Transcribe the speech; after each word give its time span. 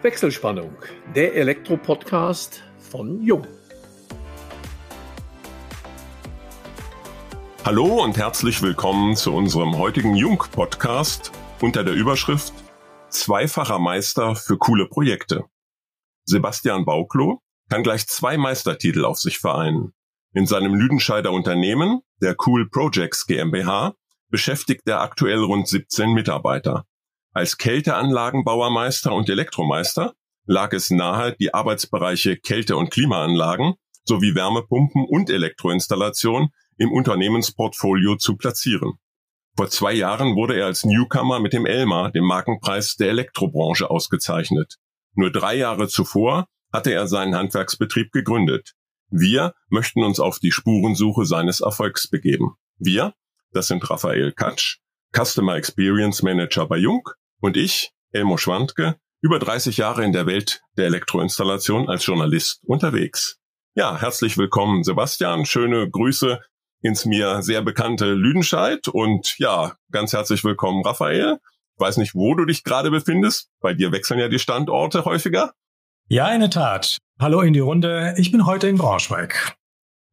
Wechselspannung, 0.00 0.76
der 1.16 1.34
Elektro-Podcast 1.34 2.62
von 2.78 3.20
Jung. 3.20 3.44
Hallo 7.64 8.04
und 8.04 8.16
herzlich 8.16 8.62
willkommen 8.62 9.16
zu 9.16 9.34
unserem 9.34 9.76
heutigen 9.76 10.14
Jung-Podcast 10.14 11.32
unter 11.60 11.82
der 11.82 11.94
Überschrift 11.94 12.54
Zweifacher 13.08 13.80
Meister 13.80 14.36
für 14.36 14.56
coole 14.56 14.86
Projekte. 14.86 15.46
Sebastian 16.26 16.84
Bauklo 16.84 17.42
kann 17.68 17.82
gleich 17.82 18.06
zwei 18.06 18.36
Meistertitel 18.36 19.04
auf 19.04 19.18
sich 19.18 19.40
vereinen. 19.40 19.94
In 20.32 20.46
seinem 20.46 20.74
Lüdenscheider 20.74 21.32
Unternehmen, 21.32 22.02
der 22.22 22.36
Cool 22.46 22.70
Projects 22.70 23.26
GmbH, 23.26 23.94
beschäftigt 24.28 24.82
er 24.86 25.00
aktuell 25.00 25.42
rund 25.42 25.66
17 25.66 26.12
Mitarbeiter. 26.12 26.84
Als 27.38 27.56
Kälteanlagenbauermeister 27.56 29.12
und 29.12 29.28
Elektromeister 29.28 30.14
lag 30.44 30.72
es 30.72 30.90
nahe, 30.90 31.36
die 31.38 31.54
Arbeitsbereiche 31.54 32.36
Kälte- 32.36 32.76
und 32.76 32.90
Klimaanlagen 32.90 33.74
sowie 34.02 34.34
Wärmepumpen 34.34 35.06
und 35.08 35.30
Elektroinstallation 35.30 36.48
im 36.78 36.90
Unternehmensportfolio 36.90 38.16
zu 38.16 38.36
platzieren. 38.36 38.94
Vor 39.56 39.70
zwei 39.70 39.92
Jahren 39.92 40.34
wurde 40.34 40.58
er 40.58 40.66
als 40.66 40.84
Newcomer 40.84 41.38
mit 41.38 41.52
dem 41.52 41.64
Elmar, 41.64 42.10
dem 42.10 42.24
Markenpreis 42.24 42.96
der 42.96 43.10
Elektrobranche, 43.10 43.88
ausgezeichnet. 43.88 44.74
Nur 45.14 45.30
drei 45.30 45.54
Jahre 45.54 45.86
zuvor 45.86 46.48
hatte 46.72 46.92
er 46.92 47.06
seinen 47.06 47.36
Handwerksbetrieb 47.36 48.10
gegründet. 48.10 48.72
Wir 49.10 49.54
möchten 49.68 50.02
uns 50.02 50.18
auf 50.18 50.40
die 50.40 50.50
Spurensuche 50.50 51.24
seines 51.24 51.60
Erfolgs 51.60 52.10
begeben. 52.10 52.56
Wir, 52.78 53.14
das 53.52 53.68
sind 53.68 53.88
Raphael 53.88 54.32
Katsch, 54.32 54.78
Customer 55.16 55.54
Experience 55.54 56.24
Manager 56.24 56.66
bei 56.66 56.78
Jung 56.78 57.08
und 57.40 57.56
ich, 57.56 57.92
Elmo 58.12 58.36
Schwandke, 58.36 58.96
über 59.20 59.38
30 59.38 59.76
Jahre 59.76 60.04
in 60.04 60.12
der 60.12 60.26
Welt 60.26 60.62
der 60.76 60.86
Elektroinstallation 60.86 61.88
als 61.88 62.06
Journalist 62.06 62.60
unterwegs. 62.64 63.38
Ja, 63.74 64.00
herzlich 64.00 64.38
willkommen, 64.38 64.84
Sebastian. 64.84 65.44
Schöne 65.44 65.88
Grüße 65.90 66.40
ins 66.82 67.04
mir 67.04 67.42
sehr 67.42 67.62
bekannte 67.62 68.12
Lüdenscheid 68.12 68.88
und 68.88 69.36
ja, 69.38 69.74
ganz 69.90 70.12
herzlich 70.12 70.44
willkommen, 70.44 70.84
Raphael. 70.84 71.38
Ich 71.74 71.80
weiß 71.80 71.96
nicht, 71.96 72.14
wo 72.14 72.34
du 72.34 72.44
dich 72.44 72.64
gerade 72.64 72.90
befindest. 72.90 73.50
Bei 73.60 73.74
dir 73.74 73.92
wechseln 73.92 74.20
ja 74.20 74.28
die 74.28 74.38
Standorte 74.38 75.04
häufiger. 75.04 75.52
Ja, 76.08 76.32
in 76.32 76.40
der 76.40 76.50
Tat. 76.50 76.98
Hallo 77.20 77.40
in 77.40 77.52
die 77.52 77.60
Runde. 77.60 78.14
Ich 78.16 78.32
bin 78.32 78.46
heute 78.46 78.68
in 78.68 78.78
Braunschweig. 78.78 79.56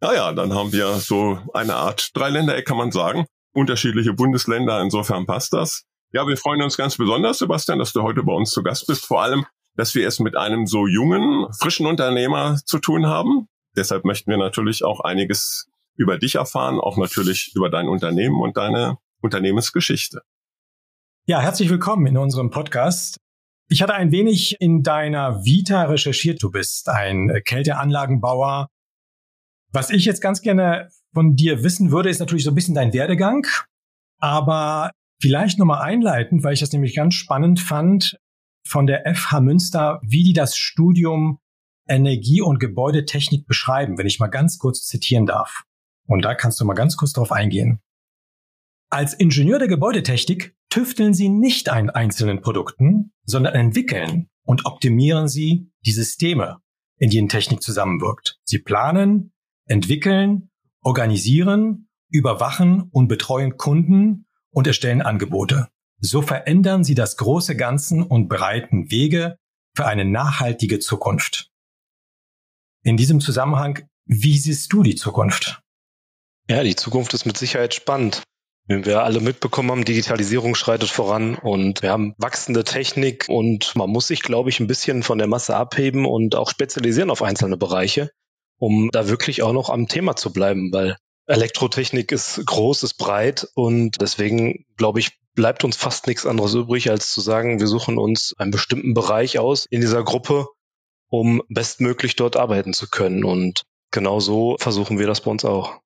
Naja, 0.01 0.33
dann 0.33 0.53
haben 0.53 0.71
wir 0.73 0.95
so 0.95 1.39
eine 1.53 1.75
Art 1.75 2.11
Dreiländereck, 2.13 2.65
kann 2.65 2.77
man 2.77 2.91
sagen. 2.91 3.25
Unterschiedliche 3.53 4.13
Bundesländer, 4.13 4.81
insofern 4.81 5.25
passt 5.25 5.53
das. 5.53 5.85
Ja, 6.15 6.25
wir 6.25 6.37
freuen 6.37 6.61
uns 6.61 6.77
ganz 6.77 6.95
besonders, 6.95 7.39
Sebastian, 7.39 7.77
dass 7.77 7.91
du 7.91 8.01
heute 8.01 8.23
bei 8.23 8.31
uns 8.31 8.51
zu 8.51 8.63
Gast 8.63 8.87
bist. 8.87 9.05
Vor 9.05 9.21
allem, 9.21 9.45
dass 9.75 9.95
wir 9.95 10.07
es 10.07 10.21
mit 10.21 10.37
einem 10.37 10.65
so 10.65 10.87
jungen, 10.87 11.51
frischen 11.51 11.85
Unternehmer 11.85 12.55
zu 12.63 12.79
tun 12.79 13.05
haben. 13.05 13.49
Deshalb 13.75 14.05
möchten 14.05 14.31
wir 14.31 14.37
natürlich 14.37 14.85
auch 14.85 15.01
einiges 15.01 15.67
über 15.97 16.17
dich 16.17 16.35
erfahren, 16.35 16.79
auch 16.79 16.95
natürlich 16.95 17.51
über 17.53 17.69
dein 17.69 17.89
Unternehmen 17.89 18.39
und 18.39 18.55
deine 18.55 18.97
Unternehmensgeschichte. 19.21 20.21
Ja, 21.25 21.41
herzlich 21.41 21.69
willkommen 21.69 22.07
in 22.07 22.15
unserem 22.15 22.49
Podcast. 22.49 23.17
Ich 23.67 23.81
hatte 23.81 23.95
ein 23.95 24.13
wenig 24.13 24.55
in 24.61 24.83
deiner 24.83 25.43
Vita 25.43 25.83
recherchiert. 25.83 26.41
Du 26.41 26.49
bist 26.49 26.87
ein 26.87 27.41
Kälteanlagenbauer. 27.43 28.69
Was 29.73 29.89
ich 29.89 30.05
jetzt 30.05 30.21
ganz 30.21 30.39
gerne 30.39 30.87
von 31.13 31.35
dir 31.35 31.61
wissen 31.61 31.91
würde, 31.91 32.09
ist 32.09 32.19
natürlich 32.19 32.45
so 32.45 32.51
ein 32.51 32.55
bisschen 32.55 32.73
dein 32.73 32.93
Werdegang. 32.93 33.45
Aber 34.21 34.91
Vielleicht 35.25 35.57
nochmal 35.57 35.81
einleitend, 35.81 36.43
weil 36.43 36.53
ich 36.53 36.59
das 36.59 36.71
nämlich 36.71 36.95
ganz 36.95 37.15
spannend 37.15 37.59
fand, 37.59 38.19
von 38.63 38.85
der 38.85 39.11
FH 39.11 39.41
Münster, 39.41 39.99
wie 40.03 40.21
die 40.21 40.33
das 40.33 40.55
Studium 40.55 41.39
Energie- 41.89 42.43
und 42.43 42.59
Gebäudetechnik 42.59 43.47
beschreiben, 43.47 43.97
wenn 43.97 44.05
ich 44.05 44.19
mal 44.19 44.27
ganz 44.27 44.59
kurz 44.59 44.85
zitieren 44.85 45.25
darf. 45.25 45.63
Und 46.05 46.23
da 46.23 46.35
kannst 46.35 46.61
du 46.61 46.65
mal 46.65 46.75
ganz 46.75 46.95
kurz 46.95 47.13
drauf 47.13 47.31
eingehen. 47.31 47.79
Als 48.91 49.15
Ingenieur 49.15 49.57
der 49.57 49.67
Gebäudetechnik 49.67 50.55
tüfteln 50.69 51.15
Sie 51.15 51.29
nicht 51.29 51.69
an 51.69 51.89
einzelnen 51.89 52.41
Produkten, 52.41 53.11
sondern 53.23 53.55
entwickeln 53.55 54.29
und 54.43 54.67
optimieren 54.67 55.27
Sie 55.27 55.71
die 55.87 55.91
Systeme, 55.91 56.57
in 56.97 57.09
denen 57.09 57.29
Technik 57.29 57.63
zusammenwirkt. 57.63 58.37
Sie 58.43 58.59
planen, 58.59 59.33
entwickeln, 59.65 60.51
organisieren, 60.81 61.89
überwachen 62.09 62.89
und 62.91 63.07
betreuen 63.07 63.57
Kunden 63.57 64.24
und 64.55 64.67
erstellen 64.67 65.01
Angebote. 65.01 65.67
So 65.99 66.21
verändern 66.21 66.83
sie 66.83 66.95
das 66.95 67.17
große 67.17 67.55
Ganzen 67.55 68.01
und 68.01 68.29
breiten 68.29 68.89
Wege 68.89 69.37
für 69.75 69.85
eine 69.85 70.05
nachhaltige 70.05 70.79
Zukunft. 70.79 71.51
In 72.81 72.95
diesem 72.97 73.19
Zusammenhang, 73.19 73.87
wie 74.05 74.37
siehst 74.37 74.71
du 74.71 74.81
die 74.81 74.95
Zukunft? 74.95 75.61
Ja, 76.49 76.63
die 76.63 76.75
Zukunft 76.75 77.13
ist 77.13 77.25
mit 77.25 77.37
Sicherheit 77.37 77.73
spannend. 77.73 78.23
Wie 78.67 78.85
wir 78.85 79.03
alle 79.03 79.19
mitbekommen 79.19 79.71
haben, 79.71 79.85
Digitalisierung 79.85 80.55
schreitet 80.55 80.89
voran 80.89 81.35
und 81.35 81.81
wir 81.81 81.91
haben 81.91 82.15
wachsende 82.17 82.63
Technik 82.63 83.25
und 83.27 83.75
man 83.75 83.89
muss 83.89 84.07
sich, 84.07 84.21
glaube 84.21 84.49
ich, 84.49 84.59
ein 84.59 84.67
bisschen 84.67 85.03
von 85.03 85.17
der 85.17 85.27
Masse 85.27 85.55
abheben 85.55 86.05
und 86.05 86.35
auch 86.35 86.49
spezialisieren 86.49 87.09
auf 87.09 87.21
einzelne 87.21 87.57
Bereiche, 87.57 88.09
um 88.57 88.89
da 88.91 89.07
wirklich 89.09 89.43
auch 89.43 89.53
noch 89.53 89.69
am 89.69 89.87
Thema 89.87 90.15
zu 90.15 90.31
bleiben, 90.31 90.71
weil 90.71 90.97
Elektrotechnik 91.27 92.11
ist 92.11 92.45
groß, 92.45 92.83
ist 92.83 92.95
breit 92.95 93.47
und 93.55 93.99
deswegen, 93.99 94.65
glaube 94.77 94.99
ich, 94.99 95.19
bleibt 95.33 95.63
uns 95.63 95.75
fast 95.75 96.07
nichts 96.07 96.25
anderes 96.25 96.53
übrig, 96.53 96.89
als 96.89 97.11
zu 97.11 97.21
sagen, 97.21 97.59
wir 97.59 97.67
suchen 97.67 97.97
uns 97.97 98.33
einen 98.37 98.51
bestimmten 98.51 98.93
Bereich 98.93 99.39
aus 99.39 99.65
in 99.65 99.81
dieser 99.81 100.03
Gruppe, 100.03 100.47
um 101.09 101.41
bestmöglich 101.49 102.15
dort 102.15 102.37
arbeiten 102.37 102.73
zu 102.73 102.89
können. 102.89 103.23
Und 103.23 103.63
genau 103.91 104.19
so 104.19 104.55
versuchen 104.59 104.97
wir 104.97 105.07
das 105.07 105.21
bei 105.21 105.31
uns 105.31 105.45
auch. 105.45 105.79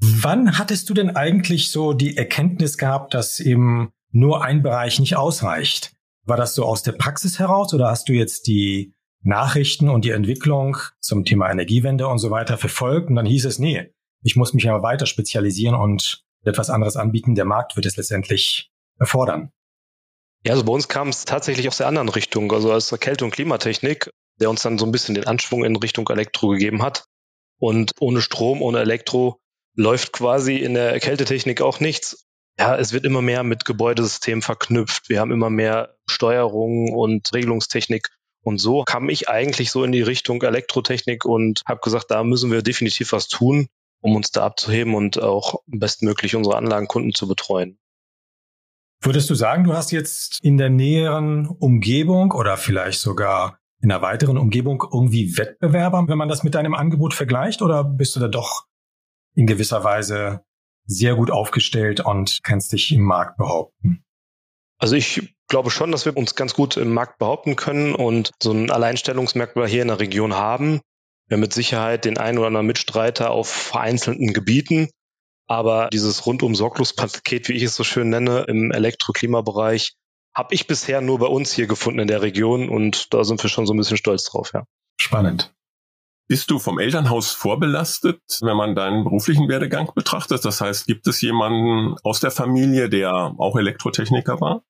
Wann 0.00 0.58
hattest 0.58 0.90
du 0.90 0.94
denn 0.94 1.16
eigentlich 1.16 1.70
so 1.70 1.92
die 1.92 2.16
Erkenntnis 2.16 2.78
gehabt, 2.78 3.14
dass 3.14 3.40
eben 3.40 3.90
nur 4.10 4.44
ein 4.44 4.62
Bereich 4.62 4.98
nicht 5.00 5.16
ausreicht? 5.16 5.92
War 6.26 6.36
das 6.36 6.54
so 6.54 6.64
aus 6.64 6.82
der 6.82 6.92
Praxis 6.92 7.38
heraus 7.38 7.74
oder 7.74 7.88
hast 7.88 8.08
du 8.08 8.12
jetzt 8.12 8.46
die 8.46 8.94
Nachrichten 9.22 9.88
und 9.88 10.04
die 10.04 10.10
Entwicklung 10.10 10.76
zum 11.00 11.24
Thema 11.24 11.50
Energiewende 11.50 12.06
und 12.08 12.18
so 12.18 12.30
weiter 12.30 12.58
verfolgt 12.58 13.08
und 13.08 13.14
dann 13.14 13.26
hieß 13.26 13.46
es, 13.46 13.58
nee, 13.58 13.90
ich 14.24 14.36
muss 14.36 14.54
mich 14.54 14.68
aber 14.68 14.82
weiter 14.82 15.06
spezialisieren 15.06 15.76
und 15.76 16.24
etwas 16.44 16.70
anderes 16.70 16.96
anbieten. 16.96 17.34
Der 17.34 17.44
Markt 17.44 17.76
wird 17.76 17.86
es 17.86 17.96
letztendlich 17.96 18.70
erfordern. 18.98 19.52
Ja, 20.44 20.52
also 20.52 20.64
bei 20.64 20.72
uns 20.72 20.88
kam 20.88 21.08
es 21.08 21.24
tatsächlich 21.24 21.68
aus 21.68 21.76
der 21.76 21.86
anderen 21.86 22.08
Richtung, 22.08 22.50
also 22.52 22.72
aus 22.72 22.88
der 22.88 22.98
Kälte- 22.98 23.24
und 23.24 23.32
Klimatechnik, 23.32 24.10
der 24.40 24.50
uns 24.50 24.62
dann 24.62 24.78
so 24.78 24.86
ein 24.86 24.92
bisschen 24.92 25.14
den 25.14 25.26
Anschwung 25.26 25.64
in 25.64 25.76
Richtung 25.76 26.08
Elektro 26.08 26.48
gegeben 26.48 26.82
hat. 26.82 27.04
Und 27.58 27.92
ohne 28.00 28.20
Strom, 28.20 28.62
ohne 28.62 28.80
Elektro 28.80 29.38
läuft 29.76 30.12
quasi 30.12 30.56
in 30.56 30.74
der 30.74 30.98
Kältetechnik 31.00 31.60
auch 31.60 31.80
nichts. 31.80 32.26
Ja, 32.58 32.76
es 32.76 32.92
wird 32.92 33.04
immer 33.04 33.22
mehr 33.22 33.42
mit 33.42 33.64
Gebäudesystemen 33.64 34.42
verknüpft. 34.42 35.08
Wir 35.08 35.20
haben 35.20 35.32
immer 35.32 35.50
mehr 35.50 35.96
Steuerung 36.08 36.92
und 36.92 37.32
Regelungstechnik. 37.34 38.08
Und 38.42 38.58
so 38.58 38.84
kam 38.84 39.08
ich 39.08 39.28
eigentlich 39.28 39.70
so 39.70 39.84
in 39.84 39.92
die 39.92 40.02
Richtung 40.02 40.42
Elektrotechnik 40.42 41.24
und 41.24 41.62
habe 41.66 41.80
gesagt, 41.80 42.10
da 42.10 42.22
müssen 42.22 42.50
wir 42.52 42.62
definitiv 42.62 43.12
was 43.12 43.28
tun 43.28 43.68
um 44.04 44.16
uns 44.16 44.30
da 44.30 44.44
abzuheben 44.44 44.94
und 44.94 45.18
auch 45.18 45.62
bestmöglich 45.66 46.36
unsere 46.36 46.56
Anlagenkunden 46.56 47.14
zu 47.14 47.26
betreuen. 47.26 47.78
Würdest 49.00 49.30
du 49.30 49.34
sagen, 49.34 49.64
du 49.64 49.72
hast 49.72 49.92
jetzt 49.92 50.44
in 50.44 50.58
der 50.58 50.68
näheren 50.68 51.46
Umgebung 51.46 52.32
oder 52.32 52.58
vielleicht 52.58 53.00
sogar 53.00 53.58
in 53.80 53.90
einer 53.90 54.02
weiteren 54.02 54.36
Umgebung 54.36 54.84
irgendwie 54.92 55.38
Wettbewerber, 55.38 56.04
wenn 56.06 56.18
man 56.18 56.28
das 56.28 56.42
mit 56.42 56.54
deinem 56.54 56.74
Angebot 56.74 57.14
vergleicht, 57.14 57.62
oder 57.62 57.82
bist 57.82 58.14
du 58.14 58.20
da 58.20 58.28
doch 58.28 58.66
in 59.34 59.46
gewisser 59.46 59.84
Weise 59.84 60.44
sehr 60.84 61.14
gut 61.14 61.30
aufgestellt 61.30 62.00
und 62.00 62.40
kannst 62.42 62.72
dich 62.72 62.92
im 62.92 63.04
Markt 63.04 63.38
behaupten? 63.38 64.04
Also 64.78 64.96
ich 64.96 65.34
glaube 65.48 65.70
schon, 65.70 65.92
dass 65.92 66.04
wir 66.04 66.14
uns 66.14 66.34
ganz 66.34 66.52
gut 66.52 66.76
im 66.76 66.92
Markt 66.92 67.18
behaupten 67.18 67.56
können 67.56 67.94
und 67.94 68.32
so 68.42 68.52
ein 68.52 68.70
Alleinstellungsmerkmal 68.70 69.66
hier 69.66 69.80
in 69.80 69.88
der 69.88 70.00
Region 70.00 70.34
haben. 70.34 70.82
Mit 71.28 71.52
Sicherheit 71.52 72.04
den 72.04 72.18
einen 72.18 72.38
oder 72.38 72.48
anderen 72.48 72.66
Mitstreiter 72.66 73.30
auf 73.30 73.48
vereinzelten 73.48 74.32
Gebieten. 74.32 74.88
Aber 75.46 75.88
dieses 75.92 76.26
rundum 76.26 76.54
Sorglospaket, 76.54 77.48
wie 77.48 77.54
ich 77.54 77.64
es 77.64 77.76
so 77.76 77.84
schön 77.84 78.08
nenne, 78.08 78.44
im 78.48 78.70
Elektroklimabereich, 78.70 79.94
habe 80.34 80.54
ich 80.54 80.66
bisher 80.66 81.00
nur 81.00 81.18
bei 81.18 81.26
uns 81.26 81.52
hier 81.52 81.66
gefunden 81.66 82.00
in 82.00 82.08
der 82.08 82.22
Region 82.22 82.68
und 82.68 83.12
da 83.14 83.24
sind 83.24 83.42
wir 83.42 83.50
schon 83.50 83.66
so 83.66 83.74
ein 83.74 83.76
bisschen 83.76 83.96
stolz 83.96 84.24
drauf, 84.24 84.50
ja. 84.52 84.64
Spannend. 85.00 85.54
Bist 86.26 86.50
du 86.50 86.58
vom 86.58 86.78
Elternhaus 86.78 87.32
vorbelastet, 87.32 88.20
wenn 88.40 88.56
man 88.56 88.74
deinen 88.74 89.04
beruflichen 89.04 89.48
Werdegang 89.48 89.92
betrachtet? 89.94 90.44
Das 90.44 90.60
heißt, 90.60 90.86
gibt 90.86 91.06
es 91.06 91.20
jemanden 91.20 91.96
aus 92.02 92.20
der 92.20 92.30
Familie, 92.30 92.88
der 92.88 93.34
auch 93.38 93.56
Elektrotechniker 93.56 94.40
war? 94.40 94.64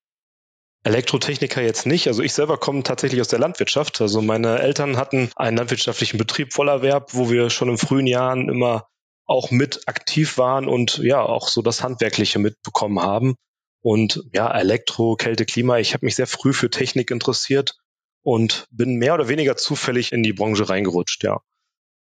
Elektrotechniker 0.85 1.63
jetzt 1.63 1.87
nicht. 1.87 2.07
Also 2.07 2.21
ich 2.21 2.33
selber 2.33 2.57
komme 2.57 2.83
tatsächlich 2.83 3.19
aus 3.19 3.27
der 3.27 3.39
Landwirtschaft. 3.39 3.99
Also 4.01 4.21
meine 4.21 4.59
Eltern 4.59 4.97
hatten 4.97 5.31
einen 5.35 5.57
landwirtschaftlichen 5.57 6.19
Betrieb 6.19 6.53
Vollerwerb, 6.53 7.15
wo 7.15 7.31
wir 7.31 7.49
schon 7.49 7.69
in 7.69 7.79
frühen 7.79 8.05
Jahren 8.05 8.49
immer 8.49 8.87
auch 9.25 9.49
mit 9.49 9.87
aktiv 9.87 10.37
waren 10.37 10.67
und 10.67 10.99
ja 10.99 11.21
auch 11.21 11.47
so 11.47 11.63
das 11.63 11.81
Handwerkliche 11.81 12.37
mitbekommen 12.37 12.99
haben. 12.99 13.33
Und 13.81 14.23
ja, 14.31 14.51
Elektro, 14.55 15.15
Kälte, 15.15 15.45
Klima. 15.45 15.79
Ich 15.79 15.95
habe 15.95 16.05
mich 16.05 16.15
sehr 16.15 16.27
früh 16.27 16.53
für 16.53 16.69
Technik 16.69 17.09
interessiert 17.09 17.75
und 18.21 18.67
bin 18.69 18.97
mehr 18.97 19.15
oder 19.15 19.27
weniger 19.27 19.57
zufällig 19.57 20.11
in 20.11 20.21
die 20.21 20.33
Branche 20.33 20.69
reingerutscht, 20.69 21.23
ja. 21.23 21.41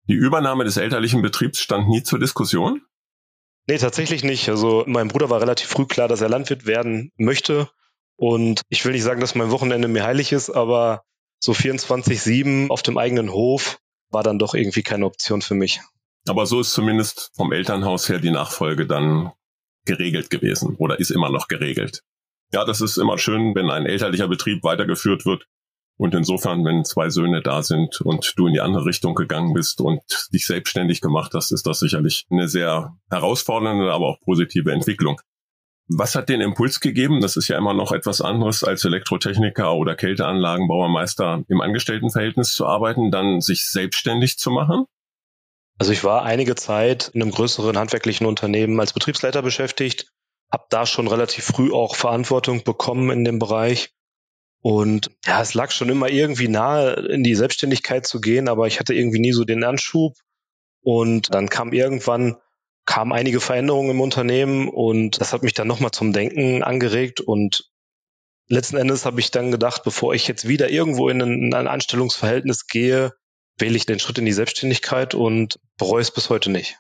Die 0.08 0.14
Übernahme 0.14 0.66
des 0.66 0.78
elterlichen 0.78 1.24
Betriebs 1.24 1.60
stand 1.60 1.90
nie 1.90 2.04
zur 2.04 2.20
Diskussion? 2.20 2.84
Nee, 3.68 3.80
tatsächlich 3.80 4.24
nicht. 4.24 4.48
Also 4.50 4.84
mein 4.86 5.08
Bruder 5.08 5.32
war 5.32 5.42
relativ 5.42 5.68
früh 5.68 5.88
klar, 5.88 6.08
dass 6.08 6.22
er 6.22 6.30
Landwirt 6.30 6.68
werden 6.68 7.12
möchte. 7.18 7.70
Und 8.18 8.62
ich 8.70 8.84
will 8.84 8.92
nicht 8.92 9.04
sagen, 9.04 9.22
dass 9.22 9.36
mein 9.36 9.52
Wochenende 9.52 9.88
mir 9.88 10.04
heilig 10.04 10.32
ist, 10.32 10.50
aber 10.50 11.04
so 11.40 11.54
24-7 11.54 12.70
auf 12.70 12.82
dem 12.82 12.98
eigenen 12.98 13.32
Hof 13.32 13.80
war 14.10 14.24
dann 14.24 14.40
doch 14.40 14.56
irgendwie 14.56 14.84
keine 14.84 15.06
Option 15.06 15.42
für 15.42 15.54
mich. 15.54 15.80
Aber 16.28 16.46
so 16.46 16.60
ist 16.60 16.74
zumindest 16.74 17.32
vom 17.36 17.52
Elternhaus 17.54 18.10
her 18.10 18.20
die 18.20 18.32
Nachfolge 18.32 18.86
dann 18.88 19.32
geregelt 19.86 20.30
gewesen 20.30 20.76
oder 20.78 21.00
ist 21.00 21.12
immer 21.12 21.30
noch 21.30 21.48
geregelt. 21.48 22.04
Ja, 22.52 22.66
das 22.66 22.82
ist 22.82 22.98
immer 22.98 23.18
schön, 23.18 23.56
wenn 23.56 23.70
ein 23.70 23.86
elterlicher 23.86 24.28
Betrieb 24.28 24.64
weitergeführt 24.64 25.26
wird. 25.26 25.46
Und 25.98 26.14
insofern, 26.14 26.64
wenn 26.64 26.86
zwei 26.86 27.10
Söhne 27.10 27.42
da 27.42 27.64
sind 27.64 28.02
und 28.02 28.34
du 28.36 28.48
in 28.48 28.54
die 28.54 28.62
andere 28.62 28.86
Richtung 28.86 29.16
gegangen 29.16 29.54
bist 29.54 29.82
und 29.82 30.02
dich 30.32 30.46
selbstständig 30.46 31.02
gemacht 31.02 31.34
hast, 31.34 31.52
ist 31.52 31.66
das 31.66 31.80
sicherlich 31.80 32.26
eine 32.30 32.48
sehr 32.48 32.96
herausfordernde, 33.10 33.92
aber 33.92 34.06
auch 34.06 34.20
positive 34.22 34.72
Entwicklung. 34.72 35.20
Was 35.90 36.16
hat 36.16 36.28
den 36.28 36.42
Impuls 36.42 36.82
gegeben? 36.82 37.22
Das 37.22 37.38
ist 37.38 37.48
ja 37.48 37.58
immer 37.58 37.74
noch 37.74 37.94
etwas 37.94 38.20
anderes 38.20 38.64
als 38.64 38.84
Elektrotechniker 38.84 39.74
oder 39.74 39.96
Kälteanlagenbauermeister 39.96 41.44
im 41.48 41.62
Angestelltenverhältnis 41.62 42.54
zu 42.54 42.66
arbeiten, 42.66 43.10
dann 43.10 43.40
sich 43.40 43.70
selbstständig 43.70 44.38
zu 44.38 44.52
machen? 44.52 44.86
Also 45.78 45.92
ich 45.92 46.04
war 46.04 46.24
einige 46.24 46.56
Zeit 46.56 47.12
in 47.14 47.22
einem 47.22 47.32
größeren 47.32 47.78
handwerklichen 47.78 48.28
Unternehmen 48.28 48.80
als 48.80 48.94
Betriebsleiter 48.94 49.42
beschäftigt, 49.42 50.12
habe 50.52 50.66
da 50.70 50.86
schon 50.86 51.08
relativ 51.08 51.46
früh 51.46 51.72
auch 51.72 51.96
Verantwortung 51.96 52.64
bekommen 52.64 53.10
in 53.12 53.24
dem 53.24 53.40
Bereich. 53.40 53.92
Und 54.62 55.12
ja, 55.26 55.42
es 55.42 55.54
lag 55.54 55.72
schon 55.72 55.90
immer 55.90 56.10
irgendwie 56.10 56.48
nahe, 56.48 56.94
in 56.94 57.24
die 57.24 57.36
Selbstständigkeit 57.36 58.06
zu 58.06 58.20
gehen, 58.20 58.50
aber 58.50 58.68
ich 58.68 58.80
hatte 58.80 58.94
irgendwie 58.94 59.20
nie 59.20 59.32
so 59.32 59.46
den 59.46 59.64
Anschub. 59.64 60.16
Und 60.82 61.34
dann 61.34 61.50
kam 61.50 61.74
irgendwann 61.74 62.38
kamen 62.88 63.14
einige 63.14 63.40
Veränderungen 63.40 63.92
im 63.92 64.02
Unternehmen 64.02 64.70
und 64.70 65.22
das 65.22 65.34
hat 65.34 65.44
mich 65.44 65.54
dann 65.54 65.68
nochmal 65.68 65.92
zum 65.92 66.14
Denken 66.14 66.64
angeregt 66.64 67.22
und 67.22 67.70
letzten 68.48 68.78
Endes 68.78 69.06
habe 69.06 69.20
ich 69.20 69.30
dann 69.30 69.52
gedacht, 69.52 69.84
bevor 69.84 70.16
ich 70.16 70.28
jetzt 70.28 70.48
wieder 70.48 70.70
irgendwo 70.70 71.10
in 71.10 71.22
ein, 71.22 71.44
in 71.44 71.54
ein 71.54 71.68
Anstellungsverhältnis 71.68 72.66
gehe, 72.66 73.14
wähle 73.58 73.76
ich 73.76 73.86
den 73.86 74.00
Schritt 74.00 74.18
in 74.18 74.26
die 74.26 74.34
Selbstständigkeit 74.34 75.14
und 75.14 75.60
bereue 75.78 76.02
es 76.02 76.12
bis 76.12 76.30
heute 76.30 76.50
nicht. 76.50 76.80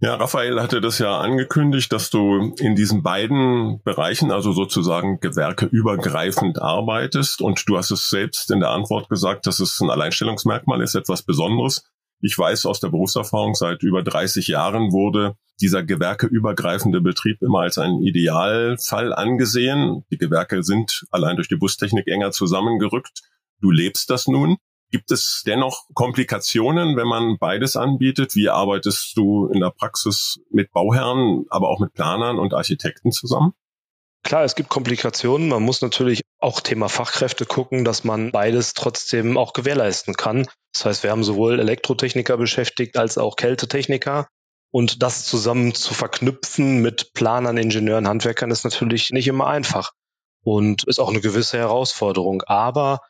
Ja, 0.00 0.16
Raphael 0.16 0.60
hatte 0.60 0.80
das 0.80 0.98
ja 0.98 1.20
angekündigt, 1.20 1.92
dass 1.92 2.10
du 2.10 2.54
in 2.58 2.74
diesen 2.74 3.04
beiden 3.04 3.80
Bereichen, 3.84 4.32
also 4.32 4.50
sozusagen 4.50 5.20
gewerkeübergreifend 5.20 6.60
arbeitest. 6.60 7.40
Und 7.40 7.62
du 7.68 7.78
hast 7.78 7.92
es 7.92 8.10
selbst 8.10 8.50
in 8.50 8.58
der 8.58 8.70
Antwort 8.70 9.08
gesagt, 9.08 9.46
dass 9.46 9.60
es 9.60 9.80
ein 9.80 9.90
Alleinstellungsmerkmal 9.90 10.82
ist, 10.82 10.96
etwas 10.96 11.22
Besonderes. 11.22 11.88
Ich 12.24 12.38
weiß 12.38 12.66
aus 12.66 12.78
der 12.78 12.88
Berufserfahrung, 12.88 13.54
seit 13.54 13.82
über 13.82 14.04
30 14.04 14.46
Jahren 14.46 14.92
wurde 14.92 15.36
dieser 15.60 15.82
gewerkeübergreifende 15.82 17.00
Betrieb 17.00 17.42
immer 17.42 17.60
als 17.60 17.78
ein 17.78 18.00
Idealfall 18.00 19.12
angesehen. 19.12 20.04
Die 20.12 20.18
Gewerke 20.18 20.62
sind 20.62 21.04
allein 21.10 21.34
durch 21.34 21.48
die 21.48 21.56
Bustechnik 21.56 22.06
enger 22.06 22.30
zusammengerückt. 22.30 23.22
Du 23.60 23.72
lebst 23.72 24.08
das 24.08 24.28
nun. 24.28 24.56
Gibt 24.92 25.10
es 25.10 25.42
dennoch 25.46 25.88
Komplikationen, 25.94 26.96
wenn 26.96 27.08
man 27.08 27.38
beides 27.38 27.74
anbietet? 27.74 28.36
Wie 28.36 28.50
arbeitest 28.50 29.16
du 29.16 29.48
in 29.48 29.58
der 29.58 29.70
Praxis 29.70 30.38
mit 30.50 30.70
Bauherren, 30.70 31.46
aber 31.50 31.70
auch 31.70 31.80
mit 31.80 31.92
Planern 31.92 32.38
und 32.38 32.54
Architekten 32.54 33.10
zusammen? 33.10 33.52
Klar, 34.22 34.44
es 34.44 34.54
gibt 34.54 34.68
Komplikationen. 34.68 35.48
Man 35.48 35.62
muss 35.62 35.82
natürlich 35.82 36.22
auch 36.38 36.60
Thema 36.60 36.88
Fachkräfte 36.88 37.44
gucken, 37.44 37.84
dass 37.84 38.04
man 38.04 38.30
beides 38.30 38.74
trotzdem 38.74 39.36
auch 39.36 39.52
gewährleisten 39.52 40.14
kann. 40.14 40.46
Das 40.72 40.84
heißt, 40.84 41.02
wir 41.02 41.10
haben 41.10 41.24
sowohl 41.24 41.60
Elektrotechniker 41.60 42.36
beschäftigt 42.36 42.96
als 42.96 43.18
auch 43.18 43.36
Kältetechniker. 43.36 44.28
Und 44.70 45.02
das 45.02 45.26
zusammen 45.26 45.74
zu 45.74 45.92
verknüpfen 45.92 46.78
mit 46.80 47.12
Planern, 47.12 47.58
Ingenieuren, 47.58 48.08
Handwerkern 48.08 48.50
ist 48.50 48.64
natürlich 48.64 49.10
nicht 49.10 49.28
immer 49.28 49.46
einfach 49.46 49.92
und 50.44 50.84
ist 50.84 50.98
auch 50.98 51.10
eine 51.10 51.20
gewisse 51.20 51.58
Herausforderung. 51.58 52.42
Aber 52.46 53.00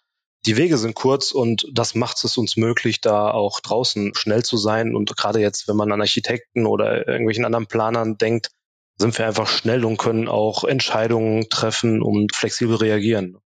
die 0.45 0.57
Wege 0.57 0.77
sind 0.77 0.95
kurz 0.95 1.31
und 1.31 1.69
das 1.73 1.95
macht 1.95 2.25
es 2.25 2.37
uns 2.37 2.57
möglich, 2.57 3.01
da 3.01 3.31
auch 3.31 3.61
draußen 3.61 4.13
schnell 4.15 4.43
zu 4.43 4.57
sein. 4.57 4.97
Und 4.97 5.17
gerade 5.17 5.39
jetzt, 5.39 5.69
wenn 5.69 5.77
man 5.77 5.93
an 5.93 6.01
Architekten 6.01 6.67
oder 6.67 7.07
irgendwelchen 7.07 7.45
anderen 7.45 7.69
Planern 7.69 8.19
denkt, 8.19 8.51
sind 8.99 9.17
wir 9.19 9.27
einfach 9.27 9.49
schnell 9.49 9.85
und 9.85 9.97
können 9.97 10.29
auch 10.29 10.65
Entscheidungen 10.65 11.49
treffen 11.49 12.03
und 12.03 12.35
flexibel 12.35 12.77
reagieren. 12.77 13.39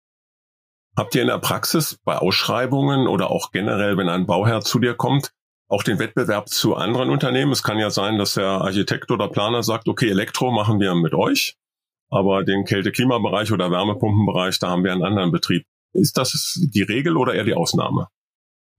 Habt 0.97 1.13
ihr 1.15 1.21
in 1.21 1.27
der 1.27 1.39
Praxis 1.39 1.97
bei 2.03 2.18
Ausschreibungen 2.18 3.07
oder 3.07 3.30
auch 3.30 3.51
generell, 3.51 3.97
wenn 3.97 4.07
ein 4.07 4.25
Bauherr 4.25 4.62
zu 4.62 4.80
dir 4.80 4.95
kommt, 4.95 5.31
auch 5.68 5.83
den 5.83 6.00
Wettbewerb 6.00 6.47
zu 6.47 6.75
anderen 6.75 7.09
Unternehmen? 7.09 7.51
Es 7.51 7.63
kann 7.63 7.77
ja 7.77 7.89
sein, 7.89 8.18
dass 8.18 8.36
der 8.36 8.47
Architekt 8.47 9.12
oder 9.12 9.27
Planer 9.27 9.62
sagt, 9.62 9.88
okay, 9.89 10.09
Elektro 10.09 10.51
machen 10.51 10.80
wir 10.80 10.95
mit 10.95 11.13
euch, 11.13 11.57
aber 12.09 12.44
den 12.44 12.63
Kälte-Klimabereich 12.63 13.51
oder 13.51 13.71
Wärmepumpenbereich, 13.71 14.59
da 14.59 14.69
haben 14.69 14.83
wir 14.83 14.94
einen 14.94 15.03
anderen 15.03 15.31
Betrieb. 15.31 15.65
Ist 15.94 16.18
das 16.18 16.59
die 16.74 16.83
Regel 16.83 17.18
oder 17.18 17.33
eher 17.33 17.44
die 17.44 17.56
Ausnahme? 17.56 18.07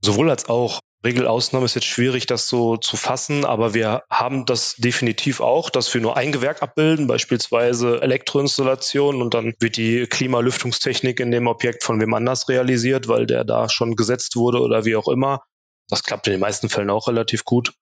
Sowohl 0.02 0.30
als 0.30 0.48
auch. 0.48 0.80
Regelausnahme 1.06 1.64
ist 1.64 1.74
jetzt 1.74 1.86
schwierig, 1.86 2.26
das 2.26 2.48
so 2.48 2.76
zu 2.76 2.96
fassen, 2.96 3.44
aber 3.44 3.74
wir 3.74 4.02
haben 4.10 4.44
das 4.44 4.74
definitiv 4.74 5.40
auch, 5.40 5.70
dass 5.70 5.92
wir 5.94 6.00
nur 6.00 6.16
ein 6.16 6.32
Gewerk 6.32 6.62
abbilden, 6.62 7.06
beispielsweise 7.06 8.02
Elektroinstallation 8.02 9.22
und 9.22 9.32
dann 9.32 9.54
wird 9.60 9.76
die 9.76 10.06
Klimalüftungstechnik 10.06 11.20
in 11.20 11.30
dem 11.30 11.46
Objekt 11.46 11.84
von 11.84 12.00
wem 12.00 12.12
anders 12.12 12.48
realisiert, 12.48 13.08
weil 13.08 13.26
der 13.26 13.44
da 13.44 13.68
schon 13.68 13.96
gesetzt 13.96 14.36
wurde 14.36 14.60
oder 14.60 14.84
wie 14.84 14.96
auch 14.96 15.08
immer. 15.08 15.44
Das 15.88 16.02
klappt 16.02 16.26
in 16.26 16.32
den 16.32 16.40
meisten 16.40 16.68
Fällen 16.68 16.90
auch 16.90 17.08
relativ 17.08 17.44
gut. 17.44 17.72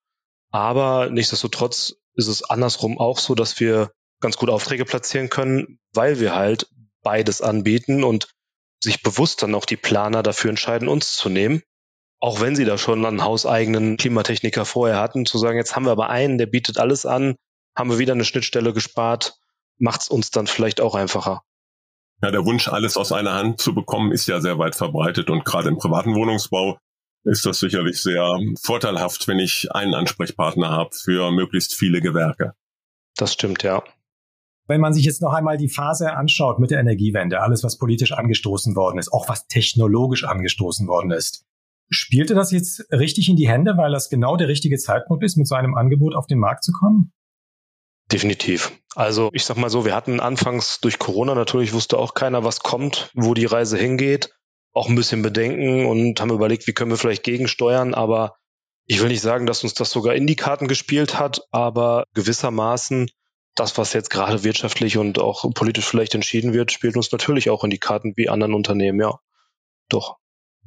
Aber 0.53 1.09
nichtsdestotrotz 1.11 1.95
ist 2.15 2.29
es 2.29 2.45
andersrum 2.45 3.01
auch 3.01 3.19
so, 3.19 3.35
dass 3.35 3.59
wir 3.59 3.91
ganz 4.21 4.37
gut 4.37 4.51
Aufträge 4.51 4.85
platzieren 4.85 5.31
können, 5.31 5.79
weil 5.95 6.21
wir 6.21 6.35
halt 6.35 6.69
beides 7.03 7.41
anbieten 7.41 8.05
und 8.05 8.29
sich 8.83 9.03
bewusst 9.03 9.43
dann 9.43 9.55
auch 9.55 9.65
die 9.65 9.77
Planer 9.77 10.23
dafür 10.23 10.51
entscheiden, 10.51 10.89
uns 10.89 11.17
zu 11.17 11.29
nehmen 11.29 11.63
auch 12.21 12.41
wenn 12.41 12.57
sie 12.57 12.65
da 12.65 12.79
schon 12.79 13.05
einen 13.05 13.23
hauseigenen 13.23 13.97
Klimatechniker 13.97 14.65
vorher 14.65 14.99
hatten, 14.99 15.27
zu 15.27 15.39
sagen, 15.39 15.59
jetzt 15.59 15.77
haben 15.77 15.85
wir 15.85 15.93
aber 15.93 16.11
einen, 16.11 16.39
der 16.39 16.47
bietet 16.47 16.79
alles 16.79 17.07
an, 17.07 17.35
haben 17.77 17.91
wir 17.91 17.99
wieder 17.99 18.13
eine 18.13 18.25
Schnittstelle 18.25 18.73
gespart, 18.73 19.39
macht 19.79 20.03
es 20.03 20.09
uns 20.09 20.31
dann 20.31 20.47
vielleicht 20.47 20.81
auch 20.81 20.95
einfacher. 20.95 21.43
Ja, 22.23 22.31
der 22.31 22.45
Wunsch, 22.45 22.69
alles 22.69 22.97
aus 22.97 23.13
einer 23.13 23.35
Hand 23.35 23.61
zu 23.61 23.75
bekommen, 23.75 24.13
ist 24.13 24.27
ja 24.27 24.41
sehr 24.41 24.59
weit 24.59 24.77
verbreitet 24.77 25.29
und 25.31 25.45
gerade 25.45 25.69
im 25.69 25.77
privaten 25.77 26.15
Wohnungsbau 26.15 26.79
ist 27.25 27.45
das 27.47 27.59
sicherlich 27.59 28.01
sehr 28.01 28.39
vorteilhaft, 28.63 29.27
wenn 29.29 29.39
ich 29.39 29.69
einen 29.73 29.95
Ansprechpartner 29.95 30.71
habe 30.71 30.91
für 30.93 31.31
möglichst 31.33 31.75
viele 31.75 32.01
Gewerke. 32.01 32.55
Das 33.17 33.33
stimmt, 33.33 33.63
ja. 33.63 33.83
Wenn 34.67 34.81
man 34.81 34.95
sich 34.95 35.05
jetzt 35.05 35.21
noch 35.21 35.33
einmal 35.33 35.57
die 35.57 35.69
Phase 35.69 36.13
anschaut 36.13 36.59
mit 36.59 36.71
der 36.71 36.81
Energiewende, 36.81 37.41
alles, 37.41 37.63
was 37.65 37.79
politisch 37.79 38.13
angestoßen 38.13 38.77
worden 38.77 38.99
ist, 38.99 39.13
auch 39.13 39.29
was 39.29 39.47
technologisch 39.47 40.25
angestoßen 40.25 40.87
worden 40.87 41.11
ist, 41.11 41.45
Spielte 41.91 42.35
das 42.35 42.51
jetzt 42.51 42.85
richtig 42.91 43.29
in 43.29 43.37
die 43.37 43.49
Hände, 43.49 43.77
weil 43.77 43.93
das 43.93 44.09
genau 44.09 44.37
der 44.37 44.49
richtige 44.49 44.79
Zeitpunkt 44.79 45.23
ist, 45.25 45.37
mit 45.37 45.47
so 45.47 45.55
einem 45.55 45.75
Angebot 45.75 46.15
auf 46.15 46.27
den 46.27 46.39
Markt 46.39 46.65
zu 46.65 46.73
kommen? 46.73 47.13
Definitiv. 48.11 48.73
Also 48.95 49.31
ich 49.33 49.45
sag 49.45 49.57
mal 49.57 49.71
so, 49.71 49.85
wir 49.85 49.95
hatten 49.95 50.21
anfangs 50.21 50.81
durch 50.81 50.99
Corona 50.99 51.35
natürlich 51.35 51.73
wusste 51.73 51.99
auch 51.99 52.15
keiner, 52.15 52.45
was 52.45 52.61
kommt, 52.61 53.11
wo 53.15 53.35
die 53.35 53.47
Reise 53.47 53.79
hingeht. 53.79 54.35
Auch 54.73 54.89
ein 54.89 54.97
bisschen 54.97 55.23
Bedenken 55.23 55.87
und 55.87 56.21
haben 56.21 56.33
überlegt, 56.33 56.67
wie 56.67 56.73
können 56.73 56.91
wir 56.91 56.99
vielleicht 56.99 57.23
gegensteuern. 57.23 57.95
Aber 57.95 58.37
ich 58.87 59.01
will 59.01 59.09
nicht 59.09 59.23
sagen, 59.23 59.47
dass 59.47 59.63
uns 59.63 59.75
das 59.75 59.91
sogar 59.91 60.15
in 60.15 60.27
die 60.27 60.37
Karten 60.37 60.69
gespielt 60.69 61.19
hat, 61.19 61.43
aber 61.51 62.05
gewissermaßen 62.15 63.09
das, 63.55 63.79
was 63.79 63.93
jetzt 63.93 64.11
gerade 64.11 64.43
wirtschaftlich 64.45 64.99
und 64.99 65.19
auch 65.19 65.49
politisch 65.55 65.87
vielleicht 65.87 66.15
entschieden 66.15 66.53
wird, 66.53 66.73
spielt 66.73 66.97
uns 66.97 67.13
natürlich 67.13 67.51
auch 67.51 67.65
in 67.65 67.71
die 67.71 67.79
Karten 67.79 68.15
wie 68.17 68.29
anderen 68.29 68.55
Unternehmen, 68.55 69.01
ja. 69.01 69.19
Doch. 69.89 70.17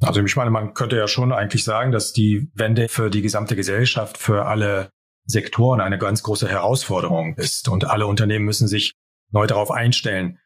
Also 0.00 0.22
ich 0.22 0.36
meine, 0.36 0.50
man 0.50 0.74
könnte 0.74 0.96
ja 0.96 1.08
schon 1.08 1.32
eigentlich 1.32 1.64
sagen, 1.64 1.90
dass 1.90 2.12
die 2.12 2.50
Wende 2.54 2.88
für 2.88 3.10
die 3.10 3.22
gesamte 3.22 3.56
Gesellschaft, 3.56 4.18
für 4.18 4.46
alle 4.46 4.90
Sektoren 5.24 5.80
eine 5.80 5.98
ganz 5.98 6.22
große 6.22 6.48
Herausforderung 6.48 7.34
ist 7.36 7.68
und 7.68 7.84
alle 7.84 8.06
Unternehmen 8.06 8.44
müssen 8.44 8.68
sich 8.68 8.94
neu 9.30 9.46
darauf 9.46 9.70
einstellen. 9.70 10.38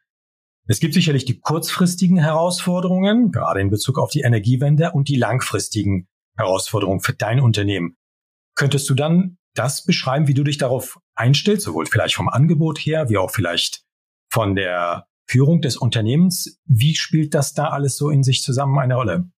Es 0.65 0.79
gibt 0.79 0.93
sicherlich 0.93 1.25
die 1.25 1.39
kurzfristigen 1.39 2.17
Herausforderungen, 2.17 3.31
gerade 3.31 3.59
in 3.59 3.69
Bezug 3.69 3.99
auf 3.99 4.11
die 4.11 4.21
Energiewende 4.21 4.91
und 4.91 5.07
die 5.07 5.17
langfristigen 5.17 6.07
Herausforderungen 6.37 7.01
für 7.01 7.13
dein 7.13 7.39
Unternehmen. 7.39 7.97
Könntest 8.55 8.89
du 8.89 8.93
dann 8.93 9.37
das 9.55 9.83
beschreiben, 9.85 10.27
wie 10.27 10.33
du 10.33 10.43
dich 10.43 10.57
darauf 10.57 10.99
einstellst, 11.15 11.65
sowohl 11.65 11.85
vielleicht 11.85 12.15
vom 12.15 12.29
Angebot 12.29 12.79
her, 12.79 13.09
wie 13.09 13.17
auch 13.17 13.31
vielleicht 13.31 13.83
von 14.29 14.55
der 14.55 15.05
Führung 15.27 15.61
des 15.61 15.77
Unternehmens? 15.77 16.59
Wie 16.65 16.95
spielt 16.95 17.33
das 17.33 17.53
da 17.53 17.69
alles 17.69 17.97
so 17.97 18.09
in 18.09 18.23
sich 18.23 18.41
zusammen 18.41 18.79
eine 18.79 18.95
Rolle? 18.95 19.29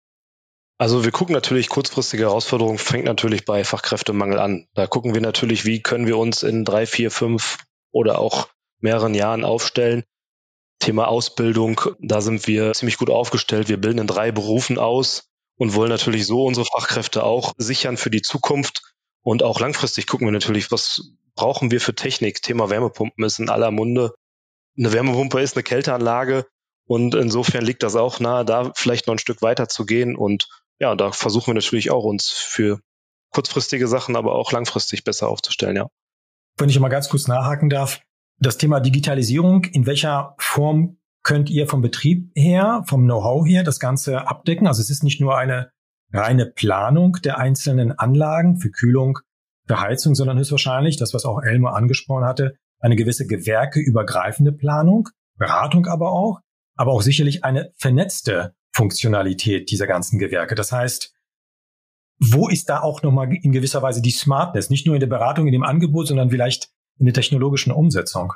Also 0.77 1.05
wir 1.05 1.11
gucken 1.11 1.33
natürlich, 1.33 1.69
kurzfristige 1.69 2.23
Herausforderungen 2.23 2.77
fängt 2.77 3.05
natürlich 3.05 3.45
bei 3.45 3.63
Fachkräftemangel 3.63 4.39
an. 4.39 4.67
Da 4.73 4.87
gucken 4.87 5.13
wir 5.13 5.21
natürlich, 5.21 5.63
wie 5.63 5.81
können 5.81 6.05
wir 6.05 6.17
uns 6.17 6.43
in 6.43 6.65
drei, 6.65 6.85
vier, 6.85 7.11
fünf 7.11 7.59
oder 7.91 8.19
auch 8.19 8.49
mehreren 8.79 9.13
Jahren 9.13 9.45
aufstellen. 9.45 10.03
Thema 10.79 11.07
Ausbildung, 11.07 11.79
da 11.99 12.19
sind 12.19 12.45
wir 12.47 12.73
ziemlich 12.73 12.97
gut 12.97 13.09
aufgestellt. 13.09 13.69
Wir 13.69 13.79
bilden 13.79 13.99
in 13.99 14.07
drei 14.07 14.33
Berufen 14.33 14.77
aus 14.77 15.29
und 15.57 15.75
wollen 15.75 15.89
natürlich 15.89 16.27
so 16.27 16.43
unsere 16.43 16.65
Fachkräfte 16.65 17.23
auch 17.23 17.53
sichern 17.57 17.95
für 17.95 18.09
die 18.09 18.21
Zukunft. 18.21 18.81
Und 19.21 19.43
auch 19.43 19.61
langfristig 19.61 20.07
gucken 20.07 20.27
wir 20.27 20.33
natürlich, 20.33 20.71
was 20.71 21.13
brauchen 21.35 21.71
wir 21.71 21.79
für 21.79 21.95
Technik. 21.95 22.41
Thema 22.41 22.69
Wärmepumpen 22.69 23.23
ist 23.23 23.39
in 23.39 23.49
aller 23.49 23.71
Munde. 23.71 24.13
Eine 24.77 24.91
Wärmepumpe 24.91 25.39
ist 25.39 25.55
eine 25.55 25.63
Kälteanlage 25.63 26.45
und 26.85 27.15
insofern 27.15 27.63
liegt 27.63 27.81
das 27.81 27.95
auch 27.95 28.19
nahe, 28.19 28.43
da 28.43 28.71
vielleicht 28.75 29.07
noch 29.07 29.15
ein 29.15 29.19
Stück 29.19 29.41
weiter 29.41 29.69
zu 29.69 29.85
gehen. 29.85 30.17
Und 30.17 30.49
ja, 30.79 30.95
da 30.95 31.11
versuchen 31.11 31.47
wir 31.47 31.53
natürlich 31.53 31.91
auch 31.91 32.03
uns 32.03 32.29
für 32.29 32.79
kurzfristige 33.31 33.87
Sachen, 33.87 34.15
aber 34.15 34.35
auch 34.35 34.51
langfristig 34.51 35.03
besser 35.03 35.27
aufzustellen, 35.27 35.75
ja. 35.75 35.87
Wenn 36.57 36.69
ich 36.69 36.79
mal 36.79 36.89
ganz 36.89 37.09
kurz 37.09 37.27
nachhaken 37.27 37.69
darf, 37.69 37.99
das 38.39 38.57
Thema 38.57 38.79
Digitalisierung, 38.79 39.65
in 39.65 39.85
welcher 39.85 40.35
Form 40.37 40.97
könnt 41.23 41.49
ihr 41.49 41.67
vom 41.67 41.81
Betrieb 41.81 42.31
her, 42.35 42.83
vom 42.87 43.03
Know-how 43.03 43.45
her 43.45 43.63
das 43.63 43.79
Ganze 43.79 44.27
abdecken? 44.27 44.67
Also 44.67 44.81
es 44.81 44.89
ist 44.89 45.03
nicht 45.03 45.19
nur 45.19 45.37
eine 45.37 45.71
reine 46.13 46.45
Planung 46.45 47.17
der 47.23 47.39
einzelnen 47.39 47.91
Anlagen 47.91 48.59
für 48.59 48.69
Kühlung, 48.69 49.19
für 49.67 49.81
Heizung, 49.81 50.15
sondern 50.15 50.37
höchstwahrscheinlich, 50.37 50.97
das 50.97 51.13
was 51.13 51.25
auch 51.25 51.41
Elmar 51.41 51.75
angesprochen 51.75 52.25
hatte, 52.25 52.55
eine 52.79 52.95
gewisse 52.95 53.25
gewerkeübergreifende 53.25 54.51
Planung, 54.51 55.09
Beratung 55.37 55.87
aber 55.87 56.11
auch, 56.11 56.39
aber 56.75 56.91
auch 56.91 57.01
sicherlich 57.01 57.43
eine 57.43 57.71
vernetzte 57.75 58.53
Funktionalität 58.75 59.71
dieser 59.71 59.87
ganzen 59.87 60.19
Gewerke. 60.19 60.53
Das 60.53 60.71
heißt, 60.71 61.13
wo 62.19 62.49
ist 62.49 62.69
da 62.69 62.81
auch 62.81 63.01
nochmal 63.03 63.33
in 63.33 63.51
gewisser 63.51 63.81
Weise 63.81 64.01
die 64.01 64.11
Smartness? 64.11 64.69
Nicht 64.69 64.85
nur 64.85 64.95
in 64.95 64.99
der 64.99 65.07
Beratung, 65.07 65.47
in 65.47 65.53
dem 65.53 65.63
Angebot, 65.63 66.07
sondern 66.07 66.29
vielleicht 66.29 66.69
in 66.99 67.05
der 67.05 67.13
technologischen 67.13 67.71
Umsetzung. 67.71 68.33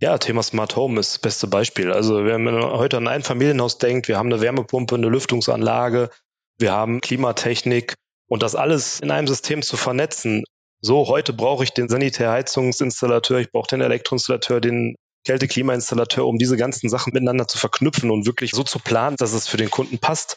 Ja, 0.00 0.16
Thema 0.16 0.42
Smart 0.42 0.76
Home 0.76 0.98
ist 0.98 1.12
das 1.12 1.18
beste 1.18 1.46
Beispiel. 1.46 1.92
Also 1.92 2.24
wenn 2.24 2.42
man 2.42 2.62
heute 2.62 2.96
an 2.96 3.08
ein 3.08 3.22
Familienhaus 3.22 3.76
denkt, 3.76 4.08
wir 4.08 4.16
haben 4.16 4.32
eine 4.32 4.40
Wärmepumpe, 4.40 4.94
eine 4.94 5.08
Lüftungsanlage, 5.08 6.10
wir 6.58 6.72
haben 6.72 7.02
Klimatechnik 7.02 7.94
und 8.26 8.42
das 8.42 8.54
alles 8.54 9.00
in 9.00 9.10
einem 9.10 9.28
System 9.28 9.60
zu 9.60 9.76
vernetzen. 9.76 10.44
So, 10.80 11.08
heute 11.08 11.34
brauche 11.34 11.64
ich 11.64 11.72
den 11.72 11.90
Sanitärheizungsinstallateur, 11.90 13.40
ich 13.40 13.52
brauche 13.52 13.68
den 13.68 13.82
Elektroinstallateur, 13.82 14.62
den 14.62 14.96
Kälte-Klimainstallateur, 15.24 16.26
um 16.26 16.38
diese 16.38 16.56
ganzen 16.56 16.88
Sachen 16.88 17.12
miteinander 17.12 17.46
zu 17.46 17.58
verknüpfen 17.58 18.10
und 18.10 18.26
wirklich 18.26 18.52
so 18.52 18.62
zu 18.62 18.78
planen, 18.78 19.16
dass 19.16 19.32
es 19.32 19.48
für 19.48 19.56
den 19.56 19.70
Kunden 19.70 19.98
passt. 19.98 20.36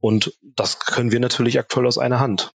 Und 0.00 0.36
das 0.42 0.80
können 0.80 1.12
wir 1.12 1.20
natürlich 1.20 1.58
aktuell 1.58 1.86
aus 1.86 1.98
einer 1.98 2.18
Hand. 2.18 2.52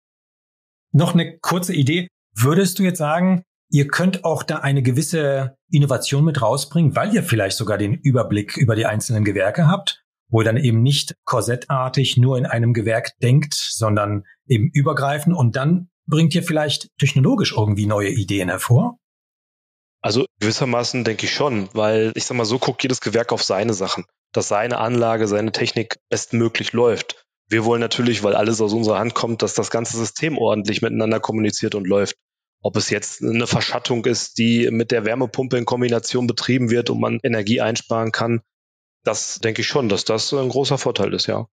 Noch 0.92 1.14
eine 1.14 1.38
kurze 1.38 1.75
Idee. 1.75 2.09
Würdest 2.35 2.78
du 2.78 2.83
jetzt 2.83 2.99
sagen, 2.99 3.42
ihr 3.71 3.88
könnt 3.88 4.25
auch 4.25 4.42
da 4.42 4.56
eine 4.56 4.83
gewisse 4.83 5.56
Innovation 5.71 6.25
mit 6.25 6.40
rausbringen, 6.42 6.97
weil 6.97 7.14
ihr 7.14 7.23
vielleicht 7.23 7.56
sogar 7.56 7.78
den 7.78 7.95
Überblick 7.95 8.56
über 8.56 8.76
die 8.76 8.87
einzelnen 8.87 9.25
Gewerke 9.25 9.68
habt, 9.68 10.02
wo 10.28 10.40
ihr 10.40 10.45
dann 10.45 10.56
eben 10.56 10.83
nicht 10.83 11.14
korsettartig 11.25 12.16
nur 12.16 12.38
in 12.38 12.47
einem 12.47 12.73
Gewerk 12.73 13.12
denkt, 13.23 13.54
sondern 13.54 14.25
eben 14.47 14.71
übergreifend 14.73 15.37
und 15.37 15.56
dann 15.56 15.88
bringt 16.06 16.35
ihr 16.35 16.42
vielleicht 16.42 16.88
technologisch 16.99 17.54
irgendwie 17.56 17.87
neue 17.87 18.11
Ideen 18.11 18.49
hervor? 18.49 18.99
Also 20.03 20.26
gewissermaßen 20.41 21.05
denke 21.05 21.26
ich 21.26 21.35
schon, 21.35 21.69
weil 21.73 22.12
ich 22.15 22.26
sag 22.26 22.37
mal, 22.37 22.45
so 22.45 22.59
guckt 22.59 22.83
jedes 22.83 23.00
Gewerk 23.00 23.33
auf 23.33 23.43
seine 23.43 23.75
Sachen, 23.75 24.05
dass 24.33 24.49
seine 24.49 24.79
Anlage, 24.79 25.26
seine 25.26 25.53
Technik 25.53 25.99
bestmöglich 26.09 26.73
läuft. 26.73 27.26
Wir 27.49 27.65
wollen 27.65 27.81
natürlich, 27.81 28.23
weil 28.23 28.35
alles 28.35 28.61
aus 28.61 28.73
unserer 28.73 28.99
Hand 28.99 29.15
kommt, 29.15 29.43
dass 29.43 29.55
das 29.55 29.71
ganze 29.71 29.97
System 29.97 30.37
ordentlich 30.38 30.83
miteinander 30.83 31.21
kommuniziert 31.21 31.75
und 31.75 31.87
läuft. 31.87 32.17
Ob 32.62 32.76
es 32.76 32.91
jetzt 32.91 33.23
eine 33.23 33.47
Verschattung 33.47 34.05
ist, 34.05 34.38
die 34.38 34.69
mit 34.71 34.91
der 34.91 35.05
Wärmepumpe 35.05 35.57
in 35.57 35.65
Kombination 35.65 36.26
betrieben 36.26 36.71
wird 36.71 36.91
und 36.91 37.00
man 37.00 37.21
Energie 37.23 37.61
einsparen 37.61 38.11
kann, 38.11 38.41
das 39.05 39.38
denke 39.38 39.61
ich 39.61 39.69
schon, 39.69 39.88
dass 39.88 40.05
das 40.05 40.33
ein 40.33 40.49
großer 40.49 40.79
Vorteil 40.79 41.15
ist, 41.15 41.26
ja. 41.26 41.47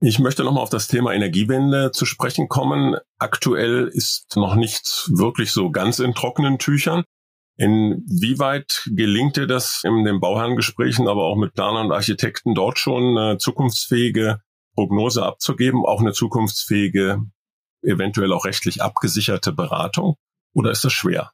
Ich 0.00 0.18
möchte 0.18 0.44
nochmal 0.44 0.62
auf 0.62 0.70
das 0.70 0.86
Thema 0.86 1.14
Energiewende 1.14 1.92
zu 1.92 2.04
sprechen 2.04 2.48
kommen. 2.48 2.96
Aktuell 3.18 3.88
ist 3.88 4.36
noch 4.36 4.54
nichts 4.54 5.10
wirklich 5.14 5.50
so 5.50 5.70
ganz 5.70 5.98
in 5.98 6.14
trockenen 6.14 6.58
Tüchern. 6.58 7.04
Inwieweit 7.56 8.82
gelingt 8.90 9.36
dir 9.36 9.46
das 9.46 9.82
in 9.84 10.04
den 10.04 10.20
Bauherrengesprächen, 10.20 11.06
aber 11.06 11.24
auch 11.24 11.36
mit 11.36 11.54
Planern 11.54 11.86
und 11.86 11.92
Architekten 11.92 12.54
dort 12.54 12.78
schon 12.78 13.16
eine 13.16 13.38
zukunftsfähige 13.38 14.40
Prognose 14.74 15.22
abzugeben, 15.22 15.84
auch 15.84 16.00
eine 16.00 16.12
zukunftsfähige, 16.12 17.20
eventuell 17.82 18.32
auch 18.32 18.44
rechtlich 18.44 18.82
abgesicherte 18.82 19.52
Beratung? 19.52 20.16
Oder 20.52 20.72
ist 20.72 20.84
das 20.84 20.92
schwer? 20.92 21.30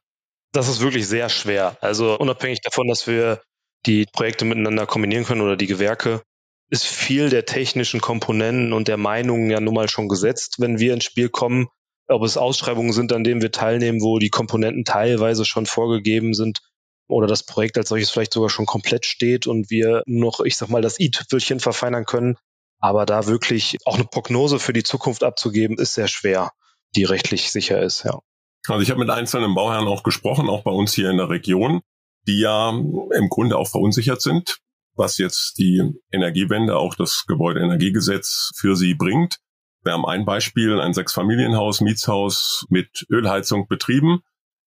Das 0.51 0.67
ist 0.67 0.81
wirklich 0.81 1.07
sehr 1.07 1.29
schwer. 1.29 1.77
Also 1.81 2.17
unabhängig 2.19 2.61
davon, 2.61 2.87
dass 2.87 3.07
wir 3.07 3.41
die 3.85 4.05
Projekte 4.05 4.45
miteinander 4.45 4.85
kombinieren 4.85 5.25
können 5.25 5.41
oder 5.41 5.55
die 5.55 5.67
Gewerke, 5.67 6.21
ist 6.69 6.85
viel 6.85 7.29
der 7.29 7.45
technischen 7.45 7.99
Komponenten 7.99 8.73
und 8.73 8.87
der 8.87 8.97
Meinungen 8.97 9.49
ja 9.49 9.59
nun 9.59 9.73
mal 9.73 9.89
schon 9.89 10.07
gesetzt, 10.07 10.55
wenn 10.59 10.79
wir 10.79 10.93
ins 10.93 11.03
Spiel 11.03 11.29
kommen. 11.29 11.67
Ob 12.11 12.23
es 12.23 12.37
Ausschreibungen 12.37 12.93
sind, 12.93 13.13
an 13.13 13.23
denen 13.23 13.41
wir 13.41 13.51
teilnehmen, 13.51 14.01
wo 14.01 14.19
die 14.19 14.29
Komponenten 14.29 14.85
teilweise 14.85 15.45
schon 15.45 15.65
vorgegeben 15.65 16.33
sind 16.33 16.59
oder 17.07 17.27
das 17.27 17.43
Projekt 17.43 17.77
als 17.77 17.89
solches 17.89 18.09
vielleicht 18.09 18.33
sogar 18.33 18.49
schon 18.49 18.65
komplett 18.65 19.05
steht 19.05 19.47
und 19.47 19.69
wir 19.69 20.03
noch, 20.05 20.39
ich 20.41 20.57
sag 20.57 20.69
mal, 20.69 20.81
das 20.81 20.99
i-Tüpfelchen 20.99 21.59
verfeinern 21.59 22.05
können, 22.05 22.37
aber 22.79 23.05
da 23.05 23.27
wirklich 23.27 23.77
auch 23.85 23.95
eine 23.95 24.05
Prognose 24.05 24.59
für 24.59 24.73
die 24.73 24.83
Zukunft 24.83 25.23
abzugeben, 25.23 25.77
ist 25.77 25.93
sehr 25.93 26.07
schwer, 26.07 26.51
die 26.95 27.03
rechtlich 27.03 27.51
sicher 27.51 27.81
ist, 27.81 28.03
ja. 28.03 28.19
Also 28.67 28.81
ich 28.81 28.91
habe 28.91 28.99
mit 28.99 29.09
einzelnen 29.09 29.55
Bauherren 29.55 29.87
auch 29.87 30.03
gesprochen, 30.03 30.47
auch 30.47 30.63
bei 30.63 30.71
uns 30.71 30.93
hier 30.93 31.09
in 31.09 31.17
der 31.17 31.29
Region, 31.29 31.81
die 32.27 32.39
ja 32.39 32.69
im 32.69 33.29
Grunde 33.29 33.57
auch 33.57 33.67
verunsichert 33.67 34.21
sind, 34.21 34.59
was 34.95 35.17
jetzt 35.17 35.57
die 35.57 35.81
Energiewende, 36.11 36.77
auch 36.77 36.95
das 36.95 37.25
Gebäudeenergiegesetz 37.27 38.51
für 38.55 38.75
sie 38.75 38.93
bringt. 38.93 39.37
Wir 39.83 39.93
haben 39.93 40.05
ein 40.05 40.25
Beispiel, 40.25 40.79
ein 40.79 40.93
Sechsfamilienhaus, 40.93 41.81
Mietshaus 41.81 42.65
mit 42.69 43.05
Ölheizung 43.09 43.67
betrieben. 43.67 44.21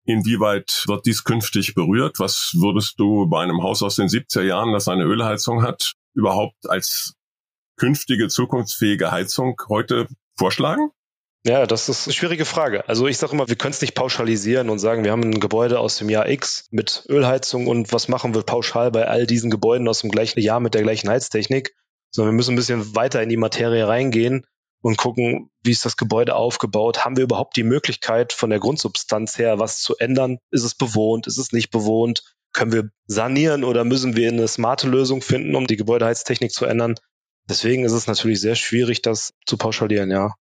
Inwieweit 0.04 0.84
wird 0.86 1.06
dies 1.06 1.24
künftig 1.24 1.74
berührt? 1.74 2.20
Was 2.20 2.52
würdest 2.54 2.98
du 2.98 3.28
bei 3.28 3.42
einem 3.42 3.62
Haus 3.62 3.82
aus 3.82 3.96
den 3.96 4.06
70er 4.06 4.42
Jahren, 4.42 4.72
das 4.72 4.86
eine 4.86 5.04
Ölheizung 5.04 5.62
hat, 5.62 5.94
überhaupt 6.14 6.68
als 6.68 7.14
künftige 7.76 8.28
zukunftsfähige 8.28 9.10
Heizung 9.10 9.60
heute 9.68 10.06
vorschlagen? 10.36 10.90
Ja, 11.44 11.66
das 11.66 11.88
ist 11.88 12.06
eine 12.06 12.14
schwierige 12.14 12.44
Frage. 12.44 12.88
Also 12.88 13.08
ich 13.08 13.18
sage 13.18 13.32
immer, 13.32 13.48
wir 13.48 13.56
können 13.56 13.72
es 13.72 13.80
nicht 13.80 13.94
pauschalisieren 13.94 14.68
und 14.68 14.78
sagen, 14.78 15.04
wir 15.04 15.10
haben 15.10 15.24
ein 15.24 15.40
Gebäude 15.40 15.80
aus 15.80 15.96
dem 15.96 16.10
Jahr 16.10 16.28
X 16.28 16.68
mit 16.70 17.04
Ölheizung 17.08 17.66
und 17.66 17.92
was 17.92 18.08
machen 18.08 18.34
wir 18.34 18.42
pauschal 18.42 18.90
bei 18.90 19.08
all 19.08 19.26
diesen 19.26 19.50
Gebäuden 19.50 19.88
aus 19.88 20.02
dem 20.02 20.10
gleichen 20.10 20.40
Jahr 20.40 20.60
mit 20.60 20.74
der 20.74 20.82
gleichen 20.82 21.08
Heiztechnik, 21.08 21.74
sondern 22.10 22.34
wir 22.34 22.36
müssen 22.36 22.52
ein 22.52 22.56
bisschen 22.56 22.94
weiter 22.94 23.22
in 23.22 23.30
die 23.30 23.38
Materie 23.38 23.88
reingehen 23.88 24.44
und 24.82 24.96
gucken, 24.96 25.50
wie 25.62 25.70
ist 25.72 25.84
das 25.84 25.96
Gebäude 25.96 26.34
aufgebaut? 26.34 27.04
Haben 27.04 27.16
wir 27.16 27.24
überhaupt 27.24 27.56
die 27.56 27.62
Möglichkeit 27.62 28.32
von 28.32 28.50
der 28.50 28.60
Grundsubstanz 28.60 29.38
her 29.38 29.58
was 29.58 29.80
zu 29.80 29.96
ändern? 29.96 30.38
Ist 30.50 30.64
es 30.64 30.74
bewohnt? 30.74 31.26
Ist 31.26 31.38
es 31.38 31.52
nicht 31.52 31.70
bewohnt? 31.70 32.22
Können 32.52 32.72
wir 32.72 32.90
sanieren 33.06 33.62
oder 33.62 33.84
müssen 33.84 34.16
wir 34.16 34.28
eine 34.28 34.48
smarte 34.48 34.88
Lösung 34.88 35.22
finden, 35.22 35.54
um 35.54 35.66
die 35.66 35.76
Gebäudeheiztechnik 35.76 36.52
zu 36.52 36.64
ändern? 36.64 36.94
Deswegen 37.48 37.84
ist 37.84 37.92
es 37.92 38.06
natürlich 38.06 38.40
sehr 38.40 38.54
schwierig, 38.54 39.02
das 39.02 39.32
zu 39.46 39.56
pauschalieren, 39.56 40.10
ja. 40.10 40.34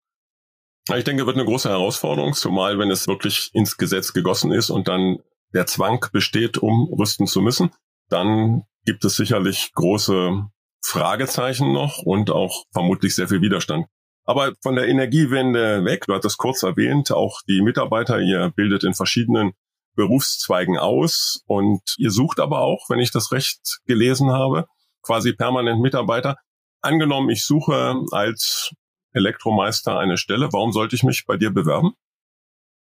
Ich 0.96 1.03
denke, 1.03 1.25
wird 1.25 1.36
eine 1.36 1.46
große 1.46 1.70
Herausforderung, 1.70 2.34
zumal 2.34 2.79
wenn 2.79 2.91
es 2.91 3.08
wirklich 3.08 3.50
ins 3.53 3.77
Gesetz 3.77 4.13
gegossen 4.13 4.53
ist 4.53 4.70
und 4.70 4.88
dann 4.88 5.17
der 5.53 5.65
Zwang 5.65 6.06
besteht, 6.13 6.58
um 6.58 6.94
rüsten 6.94 7.27
zu 7.27 7.41
müssen, 7.41 7.72
dann 8.10 8.63
gibt 8.86 9.03
es 9.03 9.15
sicherlich 9.15 9.72
große 9.74 10.46
Fragezeichen 10.82 11.74
noch 11.74 12.00
und 12.00 12.32
auch 12.32 12.65
vermutlich 12.72 13.15
sehr 13.15 13.27
viel 13.27 13.41
Widerstand. 13.41 13.88
Aber 14.27 14.53
von 14.62 14.75
der 14.75 14.89
Energiewende 14.89 15.86
weg, 15.86 16.05
du 16.05 16.13
hattest 16.13 16.34
es 16.34 16.38
kurz 16.38 16.62
erwähnt, 16.62 17.12
auch 17.12 17.41
die 17.48 17.62
Mitarbeiter, 17.62 18.19
ihr 18.19 18.51
bildet 18.53 18.84
in 18.84 18.93
verschiedenen 18.93 19.53
Berufszweigen 19.96 20.77
aus 20.77 21.41
und 21.48 21.81
ihr 21.98 22.12
sucht 22.12 22.41
aber 22.41 22.60
auch, 22.60 22.89
wenn 22.89 23.00
ich 23.00 23.12
das 23.12 23.31
recht 23.31 23.79
gelesen 23.86 24.31
habe, 24.31 24.67
quasi 25.01 25.31
permanent 25.31 25.81
Mitarbeiter. 25.81 26.36
Angenommen, 26.81 27.29
ich 27.29 27.46
suche 27.46 27.96
als 28.12 28.72
Elektromeister 29.13 29.98
eine 29.98 30.17
Stelle, 30.17 30.50
warum 30.51 30.74
sollte 30.74 30.96
ich 30.98 31.03
mich 31.03 31.25
bei 31.25 31.38
dir 31.38 31.51
bewerben? 31.51 31.93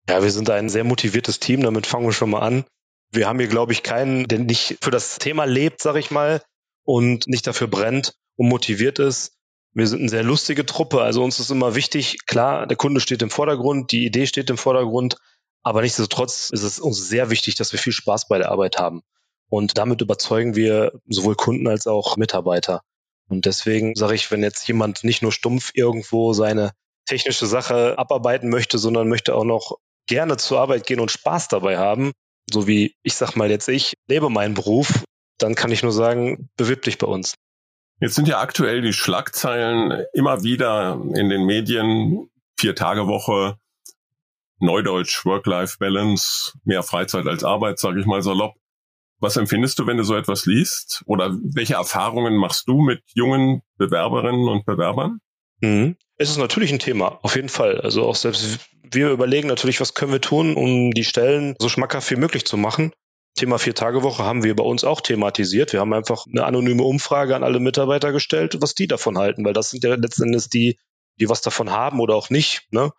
Ja, 0.09 0.23
wir 0.23 0.31
sind 0.31 0.49
ein 0.49 0.71
sehr 0.71 0.85
motiviertes 0.85 1.41
Team, 1.41 1.63
damit 1.63 1.87
fangen 1.87 2.07
wir 2.07 2.13
schon 2.13 2.31
mal 2.31 2.41
an. 2.41 2.65
Wir 3.11 3.29
haben 3.29 3.39
hier, 3.39 3.49
glaube 3.49 3.73
ich, 3.73 3.83
keinen, 3.83 4.27
der 4.29 4.39
nicht 4.39 4.79
für 4.83 4.91
das 4.91 5.19
Thema 5.19 5.45
lebt, 5.45 5.83
sag 5.83 5.97
ich 5.97 6.11
mal, 6.11 6.43
und 6.85 7.27
nicht 7.27 7.47
dafür 7.47 7.69
brennt 7.69 8.15
und 8.37 8.49
motiviert 8.49 8.99
ist. 8.99 9.37
Wir 9.75 9.89
sind 9.89 10.01
eine 10.01 10.09
sehr 10.09 10.23
lustige 10.23 10.65
Truppe, 10.65 11.03
also 11.03 11.25
uns 11.25 11.41
ist 11.41 11.51
immer 11.51 11.75
wichtig, 11.75 12.27
klar, 12.27 12.67
der 12.67 12.77
Kunde 12.77 13.01
steht 13.01 13.23
im 13.23 13.31
Vordergrund, 13.31 13.91
die 13.91 14.07
Idee 14.07 14.27
steht 14.27 14.49
im 14.49 14.57
Vordergrund, 14.57 15.17
aber 15.65 15.83
nichtsdestotrotz 15.83 16.51
ist 16.51 16.63
es 16.63 16.79
uns 16.79 17.09
sehr 17.09 17.29
wichtig, 17.31 17.57
dass 17.57 17.73
wir 17.73 17.81
viel 17.81 17.93
Spaß 17.93 18.29
bei 18.29 18.39
der 18.39 18.51
Arbeit 18.51 18.79
haben. 18.79 19.03
Und 19.49 19.77
damit 19.77 20.01
überzeugen 20.01 20.55
wir 20.55 20.93
sowohl 21.09 21.35
Kunden 21.35 21.67
als 21.67 21.87
auch 21.87 22.17
Mitarbeiter. 22.17 22.83
Und 23.29 23.47
deswegen 23.47 23.95
sage 23.97 24.15
ich, 24.15 24.31
wenn 24.31 24.43
jetzt 24.43 24.67
jemand 24.69 25.03
nicht 25.03 25.23
nur 25.23 25.33
stumpf 25.33 25.71
irgendwo 25.75 26.35
seine 26.35 26.73
technische 27.07 27.47
Sache 27.47 27.99
abarbeiten 27.99 28.51
möchte, 28.51 28.79
sondern 28.79 29.09
möchte 29.09 29.35
auch 29.35 29.45
noch 29.45 29.79
gerne 30.07 30.37
zur 30.37 30.61
Arbeit 30.61 30.87
gehen 30.87 31.01
und 31.01 31.11
Spaß 31.11 31.49
dabei 31.49 31.79
haben, 31.79 32.13
so 32.51 32.67
wie 32.67 32.95
ich 33.03 33.15
sag 33.15 33.35
mal 33.37 33.51
jetzt 33.51 33.69
ich 33.69 33.95
lebe 34.07 34.31
meinen 34.31 34.55
Beruf, 34.55 35.05
dann 35.39 35.55
kann 35.55 35.73
ich 35.73 35.83
nur 35.83 35.93
sagen, 35.93 36.49
bewirb 36.57 36.83
dich 36.83 36.99
bei 36.99 37.07
uns. 37.07 37.35
Jetzt 38.01 38.17
sind 38.17 38.29
ja 38.29 38.41
aktuell 38.41 38.83
die 38.83 38.93
Schlagzeilen 38.93 40.05
immer 40.13 40.43
wieder 40.43 41.01
in 41.15 41.29
den 41.29 41.47
Medien, 41.47 42.29
vier 42.59 42.75
Tage 42.75 43.07
Woche, 43.07 43.57
Neudeutsch, 44.59 45.25
Work-Life-Balance, 45.25 46.53
mehr 46.65 46.83
Freizeit 46.83 47.27
als 47.27 47.45
Arbeit, 47.45 47.79
sage 47.79 48.01
ich 48.01 48.07
mal 48.07 48.23
salopp. 48.23 48.55
Was 49.21 49.37
empfindest 49.37 49.79
du, 49.79 49.87
wenn 49.87 49.97
du 49.97 50.05
so 50.05 50.17
etwas 50.17 50.47
liest? 50.47 51.03
Oder 51.07 51.37
welche 51.43 51.75
Erfahrungen 51.75 52.37
machst 52.37 52.69
du 52.69 52.81
mit 52.81 53.03
jungen 53.15 53.63
Bewerberinnen 53.79 54.49
und 54.49 54.67
Bewerbern? 54.67 55.21
Mhm. 55.61 55.97
Es 56.17 56.31
ist 56.31 56.39
natürlich 56.39 56.73
ein 56.73 56.79
Thema, 56.79 57.19
auf 57.23 57.37
jeden 57.37 57.49
Fall. 57.49 57.81
Also 57.81 58.07
auch 58.07 58.17
selbst 58.17 58.61
wir 58.83 59.11
überlegen 59.11 59.49
natürlich, 59.49 59.81
was 59.81 59.95
können 59.95 60.13
wir 60.13 60.21
tun, 60.21 60.55
um 60.55 60.93
die 60.93 61.05
Stellen 61.05 61.57
so 61.59 61.69
schmackhaft 61.69 62.11
wie 62.11 62.17
möglich 62.17 62.45
zu 62.45 62.57
machen. 62.57 62.93
Thema 63.35 63.59
Vier-Tage-Woche 63.59 64.23
haben 64.23 64.45
wir 64.45 64.55
bei 64.55 64.63
uns 64.63 64.85
auch 64.85 65.01
thematisiert. 65.01 65.73
Wir 65.73 65.81
haben 65.81 65.93
einfach 65.93 66.27
eine 66.27 66.45
anonyme 66.45 66.85
Umfrage 66.85 67.35
an 67.35 67.43
alle 67.43 67.59
Mitarbeiter 67.59 68.13
gestellt, 68.13 68.57
was 68.61 68.75
die 68.75 68.87
davon 68.87 69.19
halten, 69.19 69.45
weil 69.45 69.53
das 69.53 69.71
sind 69.71 69.83
ja 69.83 69.95
letzten 69.95 70.25
Endes 70.25 70.49
die, 70.49 70.79
die 71.19 71.29
was 71.29 71.41
davon 71.41 71.71
haben 71.71 72.01
oder 72.01 72.15
auch 72.15 72.31
nicht. 72.31 72.69
Ne? 72.71 72.93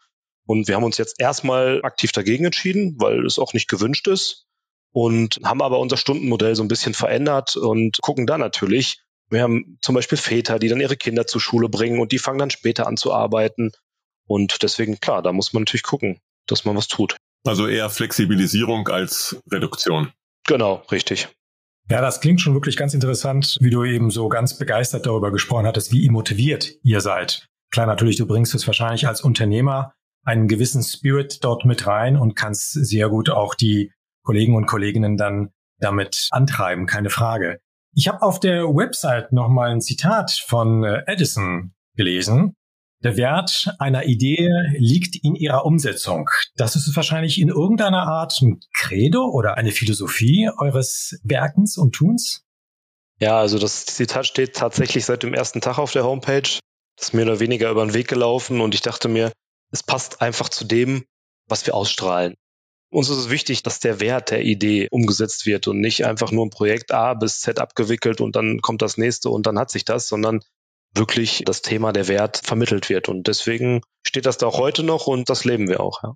Und 0.46 0.68
wir 0.68 0.76
haben 0.76 0.84
uns 0.84 0.98
jetzt 0.98 1.20
erstmal 1.20 1.82
aktiv 1.84 2.12
dagegen 2.12 2.46
entschieden, 2.46 2.96
weil 3.00 3.26
es 3.26 3.40
auch 3.40 3.54
nicht 3.54 3.70
gewünscht 3.70 4.08
ist 4.08 4.46
und 4.92 5.40
haben 5.44 5.62
aber 5.62 5.80
unser 5.80 5.98
Stundenmodell 5.98 6.56
so 6.56 6.64
ein 6.64 6.68
bisschen 6.68 6.94
verändert 6.94 7.56
und 7.56 8.02
gucken 8.02 8.28
da 8.28 8.38
natürlich. 8.38 9.02
Wir 9.30 9.42
haben 9.42 9.78
zum 9.82 9.96
Beispiel 9.96 10.18
Väter, 10.18 10.60
die 10.60 10.68
dann 10.68 10.82
ihre 10.82 10.98
Kinder 10.98 11.26
zur 11.26 11.42
Schule 11.42 11.70
bringen 11.70 12.00
und 12.00 12.12
die 12.12 12.20
fangen 12.20 12.40
dann 12.40 12.52
später 12.52 12.88
an 12.88 12.98
zu 12.98 13.14
arbeiten. 13.14 13.72
Und 14.28 14.64
deswegen, 14.64 15.00
klar, 15.00 15.22
da 15.22 15.32
muss 15.32 15.54
man 15.54 15.64
natürlich 15.64 15.84
gucken, 15.84 16.20
dass 16.46 16.66
man 16.66 16.76
was 16.76 16.88
tut. 16.88 17.16
Also 17.46 17.68
eher 17.68 17.90
Flexibilisierung 17.90 18.88
als 18.88 19.38
Reduktion. 19.52 20.12
Genau, 20.48 20.84
richtig. 20.92 21.30
Ja, 21.90 22.02
das 22.02 22.20
klingt 22.20 22.42
schon 22.42 22.54
wirklich 22.54 22.78
ganz 22.78 22.94
interessant, 22.94 23.58
wie 23.62 23.70
du 23.70 23.84
eben 23.84 24.10
so 24.10 24.28
ganz 24.28 24.58
begeistert 24.58 25.06
darüber 25.06 25.32
gesprochen 25.32 25.68
hattest, 25.68 25.92
wie 25.92 26.10
motiviert 26.10 26.72
ihr 26.84 27.02
seid. 27.02 27.48
Klar, 27.72 27.86
natürlich, 27.86 28.16
du 28.16 28.26
bringst 28.26 28.56
es 28.56 28.66
wahrscheinlich 28.66 29.08
als 29.08 29.22
Unternehmer 29.22 29.94
einen 30.24 30.48
gewissen 30.48 30.82
Spirit 30.82 31.44
dort 31.44 31.66
mit 31.66 31.86
rein 31.86 32.18
und 32.18 32.36
kannst 32.36 32.72
sehr 32.72 33.10
gut 33.10 33.30
auch 33.30 33.54
die 33.54 33.92
Kollegen 34.24 34.56
und 34.56 34.66
Kolleginnen 34.66 35.18
dann 35.18 35.52
damit 35.80 36.28
antreiben, 36.32 36.88
keine 36.88 37.10
Frage. 37.10 37.60
Ich 37.94 38.08
habe 38.08 38.22
auf 38.24 38.40
der 38.40 38.64
Website 38.64 39.32
nochmal 39.32 39.72
ein 39.72 39.82
Zitat 39.82 40.32
von 40.32 40.84
äh, 40.84 41.04
Edison 41.06 41.74
gelesen. 41.96 42.56
Der 43.04 43.18
Wert 43.18 43.76
einer 43.78 44.06
Idee 44.06 44.50
liegt 44.78 45.16
in 45.24 45.36
ihrer 45.36 45.66
Umsetzung. 45.66 46.30
Das 46.56 46.76
ist 46.76 46.96
wahrscheinlich 46.96 47.40
in 47.40 47.50
irgendeiner 47.50 48.04
Art 48.04 48.42
ein 48.42 48.60
Credo 48.74 49.26
oder 49.30 49.58
eine 49.58 49.72
Philosophie 49.72 50.50
eures 50.58 51.20
Werkens 51.24 51.78
und 51.78 51.94
Tuns? 51.94 52.46
Ja, 53.20 53.40
also 53.40 53.60
das 53.60 53.86
Zitat 53.86 54.26
steht 54.26 54.56
tatsächlich 54.56 55.06
seit 55.06 55.24
dem 55.24 55.34
ersten 55.34 55.62
Tag 55.62 55.78
auf 55.78 55.92
der 55.92 56.04
Homepage. 56.04 56.60
Das 56.98 57.10
ist 57.10 57.14
mir 57.14 57.24
oder 57.24 57.40
weniger 57.40 57.70
über 57.70 57.86
den 57.86 57.94
Weg 57.94 58.08
gelaufen 58.08 58.62
und 58.62 58.74
ich 58.74 58.82
dachte 58.82 59.08
mir, 59.08 59.32
es 59.72 59.84
passt 59.84 60.22
einfach 60.22 60.50
zu 60.50 60.66
dem, 60.66 61.06
was 61.48 61.66
wir 61.66 61.76
ausstrahlen. 61.76 62.36
Uns 62.92 63.10
ist 63.10 63.18
es 63.18 63.30
wichtig, 63.30 63.64
dass 63.64 63.80
der 63.80 64.00
Wert 64.00 64.32
der 64.32 64.44
Idee 64.44 64.88
umgesetzt 64.90 65.46
wird 65.46 65.68
und 65.68 65.80
nicht 65.80 66.06
einfach 66.06 66.32
nur 66.32 66.46
ein 66.46 66.50
Projekt 66.50 66.94
A 66.94 67.14
bis 67.14 67.42
Z 67.42 67.60
abgewickelt 67.60 68.22
und 68.22 68.36
dann 68.36 68.62
kommt 68.62 68.82
das 68.82 68.98
nächste 68.98 69.30
und 69.30 69.46
dann 69.46 69.60
hat 69.60 69.70
sich 69.70 69.86
das, 69.86 70.08
sondern 70.08 70.40
wirklich 70.96 71.44
das 71.46 71.62
Thema 71.62 71.92
der 71.92 72.08
Wert 72.08 72.42
vermittelt 72.44 72.90
wird. 72.90 73.10
Und 73.10 73.28
deswegen 73.28 73.82
steht 74.06 74.26
das 74.26 74.38
da 74.38 74.48
auch 74.48 74.58
heute 74.58 74.84
noch 74.84 75.08
und 75.08 75.30
das 75.30 75.46
leben 75.46 75.68
wir 75.68 75.80
auch. 75.80 76.02
Ja, 76.04 76.14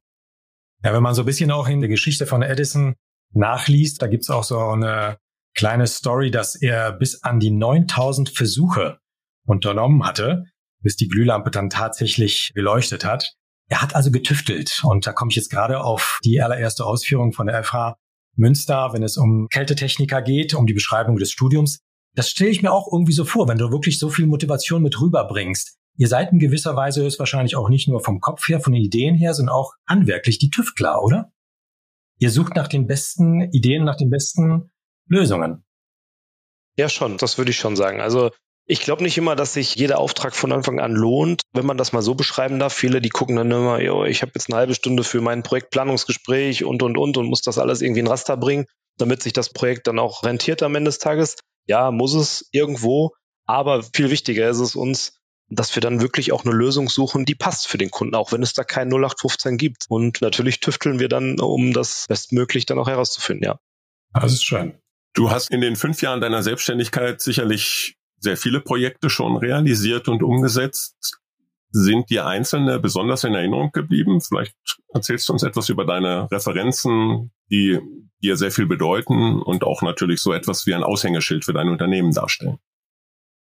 ja 0.84 0.94
wenn 0.94 1.04
man 1.04 1.16
so 1.16 1.24
ein 1.24 1.26
bisschen 1.26 1.52
auch 1.52 1.68
in 1.68 1.82
der 1.82 1.90
Geschichte 1.90 2.26
von 2.26 2.42
Edison 2.42 2.96
nachliest, 3.34 4.02
da 4.02 4.08
gibt's 4.08 4.30
auch 4.30 4.44
so 4.44 4.60
eine 4.60 5.18
kleine 5.56 5.88
Story, 5.88 6.32
dass 6.32 6.56
er 6.56 6.94
bis 6.94 7.24
an 7.24 7.40
die 7.40 7.52
9000 7.52 8.30
Versuche 8.30 9.00
unternommen 9.46 10.06
hatte, 10.06 10.46
bis 10.82 10.96
die 10.96 11.08
Glühlampe 11.08 11.52
dann 11.52 11.70
tatsächlich 11.70 12.52
geleuchtet 12.54 13.04
hat. 13.04 13.34
Er 13.68 13.82
hat 13.82 13.96
also 13.96 14.10
getüftelt 14.12 14.82
und 14.84 15.06
da 15.06 15.14
komme 15.14 15.30
ich 15.30 15.36
jetzt 15.36 15.52
gerade 15.52 15.82
auf 15.82 16.20
die 16.24 16.42
allererste 16.42 16.86
Ausführung 16.86 17.34
von 17.34 17.48
der 17.48 17.64
FH 17.64 17.96
Münster, 18.36 18.94
wenn 18.94 19.04
es 19.04 19.18
um 19.18 19.48
Kältetechniker 19.50 20.22
geht, 20.22 20.54
um 20.54 20.66
die 20.66 20.74
Beschreibung 20.74 21.18
des 21.18 21.32
Studiums. 21.32 21.80
Das 22.16 22.30
stelle 22.30 22.50
ich 22.50 22.62
mir 22.62 22.72
auch 22.72 22.92
irgendwie 22.92 23.14
so 23.14 23.26
vor, 23.26 23.48
wenn 23.48 23.58
du 23.58 23.72
wirklich 23.72 24.00
so 24.00 24.10
viel 24.10 24.26
Motivation 24.26 24.82
mit 24.82 25.00
rüberbringst. 25.00 25.78
Ihr 25.98 26.08
seid 26.08 26.32
in 26.32 26.40
gewisser 26.40 26.76
Weise 26.76 27.04
höchstwahrscheinlich 27.04 27.56
auch 27.56 27.70
nicht 27.70 27.88
nur 27.88 28.00
vom 28.00 28.22
Kopf 28.22 28.48
her, 28.48 28.62
von 28.62 28.74
den 28.74 28.84
Ideen 28.84 29.16
her, 29.16 29.34
sondern 29.34 29.56
auch 29.56 29.74
handwerklich 29.88 30.40
die 30.40 30.50
Tüftler, 30.50 31.04
oder? 31.04 31.32
Ihr 32.20 32.32
sucht 32.32 32.56
nach 32.56 32.68
den 32.68 32.88
besten 32.88 33.42
Ideen, 33.52 33.84
nach 33.84 33.98
den 33.98 34.10
besten 34.10 34.72
Lösungen. 35.08 35.64
Ja, 36.78 36.90
schon, 36.90 37.18
das 37.18 37.38
würde 37.38 37.52
ich 37.52 37.58
schon 37.58 37.76
sagen. 37.76 38.00
Also 38.00 38.32
ich 38.66 38.82
glaube 38.82 39.04
nicht 39.04 39.18
immer, 39.18 39.36
dass 39.36 39.54
sich 39.54 39.76
jeder 39.76 39.98
Auftrag 40.00 40.36
von 40.36 40.52
Anfang 40.52 40.80
an 40.80 40.94
lohnt, 40.94 41.42
wenn 41.54 41.66
man 41.66 41.78
das 41.78 41.92
mal 41.92 42.02
so 42.02 42.16
beschreiben 42.16 42.60
darf. 42.60 42.72
Viele, 42.72 43.02
die 43.02 43.10
gucken 43.10 43.36
dann 43.36 43.50
immer, 43.50 43.82
yo, 43.82 44.06
ich 44.06 44.22
habe 44.22 44.34
jetzt 44.36 44.50
eine 44.50 44.58
halbe 44.58 44.76
Stunde 44.76 45.04
für 45.04 45.22
mein 45.22 45.44
Projektplanungsgespräch 45.44 46.64
und, 46.64 46.84
und, 46.84 46.98
und 46.98 47.18
und 47.18 47.28
muss 47.28 47.42
das 47.42 47.58
alles 47.58 47.82
irgendwie 47.82 48.02
in 48.02 48.08
Raster 48.08 48.38
bringen, 48.38 48.66
damit 48.98 49.24
sich 49.24 49.34
das 49.34 49.50
Projekt 49.50 49.88
dann 49.88 49.98
auch 49.98 50.24
rentiert 50.24 50.62
am 50.62 50.76
Ende 50.76 50.90
des 50.90 51.00
Tages. 51.00 51.38
Ja, 51.70 51.92
muss 51.92 52.16
es 52.16 52.50
irgendwo. 52.52 53.14
Aber 53.46 53.84
viel 53.84 54.10
wichtiger 54.10 54.50
ist 54.50 54.60
es 54.60 54.76
uns, 54.76 55.20
dass 55.50 55.76
wir 55.76 55.82
dann 55.82 56.02
wirklich 56.02 56.32
auch 56.32 56.44
eine 56.44 56.54
Lösung 56.54 56.90
suchen, 56.90 57.26
die 57.26 57.36
passt 57.36 57.68
für 57.68 57.78
den 57.78 57.92
Kunden, 57.92 58.16
auch 58.16 58.32
wenn 58.32 58.42
es 58.42 58.54
da 58.54 58.64
kein 58.64 58.90
0815 58.90 59.58
gibt. 59.58 59.86
Und 59.88 60.20
natürlich 60.22 60.60
tüfteln 60.62 61.00
wir 61.00 61.10
dann, 61.10 61.40
um 61.40 61.72
das 61.72 62.06
bestmöglich 62.10 62.66
dann 62.66 62.80
auch 62.80 62.88
herauszufinden, 62.88 63.46
ja. 63.46 63.60
Das 64.14 64.34
ist 64.34 64.44
schön. 64.44 64.80
Du 65.14 65.30
hast 65.30 65.52
in 65.52 65.62
den 65.62 65.76
fünf 65.76 66.02
Jahren 66.02 66.22
deiner 66.22 66.42
Selbstständigkeit 66.42 67.22
sicherlich 67.22 67.98
sehr 68.18 68.36
viele 68.36 68.62
Projekte 68.62 69.12
schon 69.12 69.38
realisiert 69.38 70.08
und 70.08 70.24
umgesetzt. 70.24 71.20
Sind 71.70 72.10
dir 72.10 72.26
einzelne 72.26 72.80
besonders 72.80 73.24
in 73.24 73.36
Erinnerung 73.36 73.72
geblieben? 73.72 74.22
Vielleicht 74.22 74.56
erzählst 74.92 75.30
du 75.30 75.34
uns 75.34 75.44
etwas 75.44 75.70
über 75.70 75.86
deine 75.86 76.32
Referenzen, 76.32 77.32
die 77.52 77.80
dir 78.22 78.38
sehr 78.38 78.52
viel 78.52 78.66
bedeuten 78.66 79.42
und 79.42 79.64
auch 79.64 79.82
natürlich 79.82 80.22
so 80.22 80.34
etwas 80.34 80.66
wie 80.66 80.74
ein 80.74 80.84
Aushängeschild 80.84 81.46
für 81.46 81.54
dein 81.54 81.70
Unternehmen 81.70 82.14
darstellen. 82.14 82.60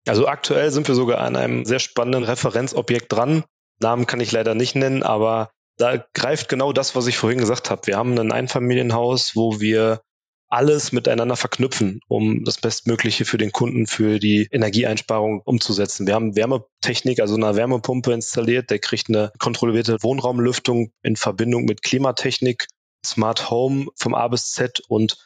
Also 0.06 0.26
aktuell 0.26 0.70
sind 0.70 0.86
wir 0.88 0.94
sogar 0.94 1.20
an 1.20 1.36
einem 1.36 1.64
sehr 1.64 1.78
spannenden 1.78 2.24
Referenzobjekt 2.24 3.12
dran. 3.12 3.44
Namen 3.80 4.06
kann 4.06 4.20
ich 4.20 4.32
leider 4.32 4.54
nicht 4.54 4.74
nennen, 4.74 5.02
aber 5.02 5.50
da 5.76 6.04
greift 6.14 6.48
genau 6.48 6.72
das, 6.72 6.94
was 6.94 7.06
ich 7.06 7.16
vorhin 7.16 7.38
gesagt 7.38 7.70
habe. 7.70 7.86
Wir 7.86 7.96
haben 7.96 8.18
ein 8.18 8.32
Einfamilienhaus, 8.32 9.34
wo 9.34 9.60
wir 9.60 10.00
alles 10.48 10.92
miteinander 10.92 11.36
verknüpfen, 11.36 12.00
um 12.06 12.44
das 12.44 12.58
Bestmögliche 12.58 13.24
für 13.24 13.38
den 13.38 13.50
Kunden, 13.50 13.86
für 13.86 14.20
die 14.20 14.46
Energieeinsparung 14.52 15.40
umzusetzen. 15.44 16.06
Wir 16.06 16.14
haben 16.14 16.36
Wärmetechnik, 16.36 17.18
also 17.18 17.34
eine 17.34 17.56
Wärmepumpe 17.56 18.12
installiert, 18.12 18.70
der 18.70 18.78
kriegt 18.78 19.08
eine 19.08 19.32
kontrollierte 19.38 19.98
Wohnraumlüftung 20.02 20.92
in 21.02 21.16
Verbindung 21.16 21.64
mit 21.64 21.82
Klimatechnik, 21.82 22.68
Smart 23.04 23.50
Home 23.50 23.86
vom 23.96 24.14
A 24.14 24.28
bis 24.28 24.52
Z 24.52 24.80
und 24.88 25.16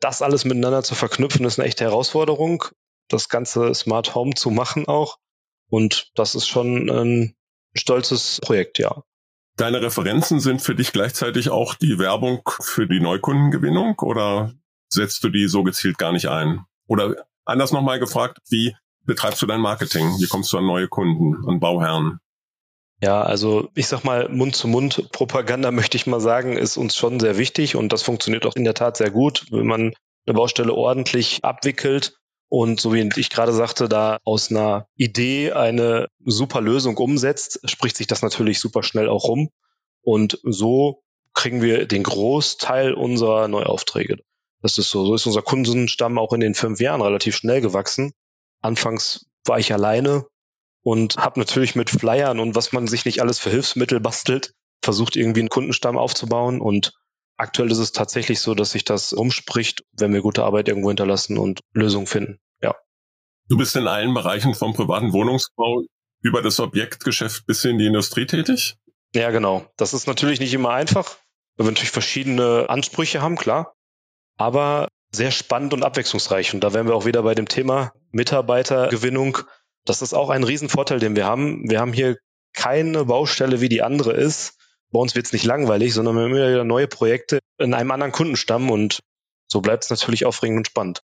das 0.00 0.22
alles 0.22 0.44
miteinander 0.44 0.82
zu 0.82 0.94
verknüpfen, 0.94 1.46
ist 1.46 1.58
eine 1.58 1.66
echte 1.66 1.84
Herausforderung, 1.84 2.64
das 3.08 3.28
ganze 3.28 3.74
Smart 3.74 4.14
Home 4.14 4.34
zu 4.34 4.50
machen 4.50 4.86
auch. 4.86 5.18
Und 5.68 6.10
das 6.14 6.34
ist 6.34 6.46
schon 6.46 6.90
ein 6.90 7.36
stolzes 7.74 8.40
Projekt, 8.42 8.78
ja. 8.78 9.02
Deine 9.56 9.80
Referenzen 9.80 10.40
sind 10.40 10.62
für 10.62 10.74
dich 10.74 10.92
gleichzeitig 10.92 11.50
auch 11.50 11.74
die 11.74 11.98
Werbung 11.98 12.42
für 12.60 12.86
die 12.86 13.00
Neukundengewinnung 13.00 13.98
oder 14.00 14.52
setzt 14.88 15.22
du 15.24 15.28
die 15.28 15.46
so 15.46 15.62
gezielt 15.62 15.96
gar 15.96 16.12
nicht 16.12 16.28
ein? 16.28 16.64
Oder 16.86 17.26
anders 17.44 17.72
nochmal 17.72 18.00
gefragt, 18.00 18.38
wie 18.48 18.76
betreibst 19.04 19.40
du 19.42 19.46
dein 19.46 19.60
Marketing? 19.60 20.06
Wie 20.18 20.26
kommst 20.26 20.52
du 20.52 20.58
an 20.58 20.66
neue 20.66 20.88
Kunden, 20.88 21.48
an 21.48 21.60
Bauherren? 21.60 22.18
Ja, 23.04 23.20
also 23.20 23.68
ich 23.74 23.86
sag 23.86 24.02
mal, 24.02 24.30
Mund-zu-Mund-Propaganda 24.30 25.70
möchte 25.78 25.98
ich 25.98 26.06
mal 26.06 26.20
sagen, 26.20 26.56
ist 26.56 26.78
uns 26.78 26.96
schon 26.96 27.20
sehr 27.20 27.36
wichtig 27.36 27.76
und 27.76 27.92
das 27.92 28.02
funktioniert 28.02 28.46
auch 28.46 28.56
in 28.56 28.64
der 28.64 28.72
Tat 28.72 28.96
sehr 28.96 29.10
gut, 29.10 29.44
wenn 29.50 29.66
man 29.66 29.92
eine 30.26 30.34
Baustelle 30.34 30.72
ordentlich 30.72 31.40
abwickelt 31.42 32.16
und 32.48 32.80
so 32.80 32.94
wie 32.94 33.06
ich 33.16 33.28
gerade 33.28 33.52
sagte, 33.52 33.90
da 33.90 34.20
aus 34.24 34.50
einer 34.50 34.86
Idee 34.96 35.52
eine 35.52 36.08
super 36.24 36.62
Lösung 36.62 36.96
umsetzt, 36.96 37.60
spricht 37.68 37.98
sich 37.98 38.06
das 38.06 38.22
natürlich 38.22 38.58
super 38.58 38.82
schnell 38.82 39.10
auch 39.10 39.24
rum. 39.24 39.50
Und 40.00 40.38
so 40.42 41.02
kriegen 41.34 41.60
wir 41.60 41.86
den 41.86 42.04
Großteil 42.04 42.94
unserer 42.94 43.48
Neuaufträge. 43.48 44.16
Das 44.62 44.78
ist 44.78 44.88
so. 44.88 45.04
So 45.04 45.14
ist 45.14 45.26
unser 45.26 45.42
Kundenstamm 45.42 46.16
auch 46.16 46.32
in 46.32 46.40
den 46.40 46.54
fünf 46.54 46.80
Jahren 46.80 47.02
relativ 47.02 47.36
schnell 47.36 47.60
gewachsen. 47.60 48.14
Anfangs 48.62 49.26
war 49.44 49.58
ich 49.58 49.74
alleine 49.74 50.24
und 50.84 51.16
habe 51.16 51.40
natürlich 51.40 51.74
mit 51.74 51.90
Flyern 51.90 52.38
und 52.38 52.54
was 52.54 52.72
man 52.72 52.86
sich 52.86 53.04
nicht 53.04 53.20
alles 53.20 53.40
für 53.40 53.50
Hilfsmittel 53.50 53.98
bastelt, 53.98 54.52
versucht 54.82 55.16
irgendwie 55.16 55.40
einen 55.40 55.48
Kundenstamm 55.48 55.96
aufzubauen. 55.96 56.60
Und 56.60 56.92
aktuell 57.36 57.72
ist 57.72 57.78
es 57.78 57.92
tatsächlich 57.92 58.40
so, 58.40 58.54
dass 58.54 58.72
sich 58.72 58.84
das 58.84 59.12
umspricht, 59.12 59.82
wenn 59.92 60.12
wir 60.12 60.20
gute 60.20 60.44
Arbeit 60.44 60.68
irgendwo 60.68 60.90
hinterlassen 60.90 61.38
und 61.38 61.60
Lösungen 61.72 62.06
finden. 62.06 62.38
Ja. 62.60 62.74
Du 63.48 63.56
bist 63.56 63.74
in 63.74 63.88
allen 63.88 64.12
Bereichen 64.14 64.54
vom 64.54 64.74
privaten 64.74 65.12
Wohnungsbau 65.12 65.82
über 66.20 66.42
das 66.42 66.60
Objektgeschäft 66.60 67.46
bis 67.46 67.64
in 67.64 67.78
die 67.78 67.86
Industrie 67.86 68.26
tätig? 68.26 68.76
Ja, 69.14 69.30
genau. 69.30 69.66
Das 69.76 69.94
ist 69.94 70.06
natürlich 70.06 70.38
nicht 70.38 70.52
immer 70.52 70.70
einfach, 70.70 71.16
weil 71.56 71.66
wir 71.66 71.70
natürlich 71.70 71.90
verschiedene 71.90 72.66
Ansprüche 72.68 73.22
haben, 73.22 73.36
klar. 73.36 73.74
Aber 74.36 74.88
sehr 75.12 75.30
spannend 75.30 75.72
und 75.72 75.82
abwechslungsreich. 75.82 76.52
Und 76.52 76.60
da 76.60 76.74
wären 76.74 76.88
wir 76.88 76.94
auch 76.94 77.06
wieder 77.06 77.22
bei 77.22 77.34
dem 77.34 77.48
Thema 77.48 77.92
Mitarbeitergewinnung. 78.10 79.38
Das 79.84 80.02
ist 80.02 80.14
auch 80.14 80.30
ein 80.30 80.44
Riesenvorteil, 80.44 80.98
den 80.98 81.16
wir 81.16 81.26
haben. 81.26 81.68
Wir 81.68 81.80
haben 81.80 81.92
hier 81.92 82.16
keine 82.54 83.04
Baustelle, 83.04 83.60
wie 83.60 83.68
die 83.68 83.82
andere 83.82 84.12
ist. 84.12 84.56
Bei 84.90 85.00
uns 85.00 85.14
wird 85.14 85.26
es 85.26 85.32
nicht 85.32 85.44
langweilig, 85.44 85.92
sondern 85.92 86.14
wir 86.14 86.22
haben 86.22 86.30
immer 86.30 86.48
wieder 86.48 86.64
neue 86.64 86.86
Projekte 86.86 87.40
in 87.58 87.74
einem 87.74 87.90
anderen 87.90 88.12
Kundenstamm 88.12 88.70
und 88.70 89.00
so 89.46 89.60
bleibt 89.60 89.84
es 89.84 89.90
natürlich 89.90 90.24
aufregend 90.24 90.58
und 90.58 90.66
spannend. 90.66 91.02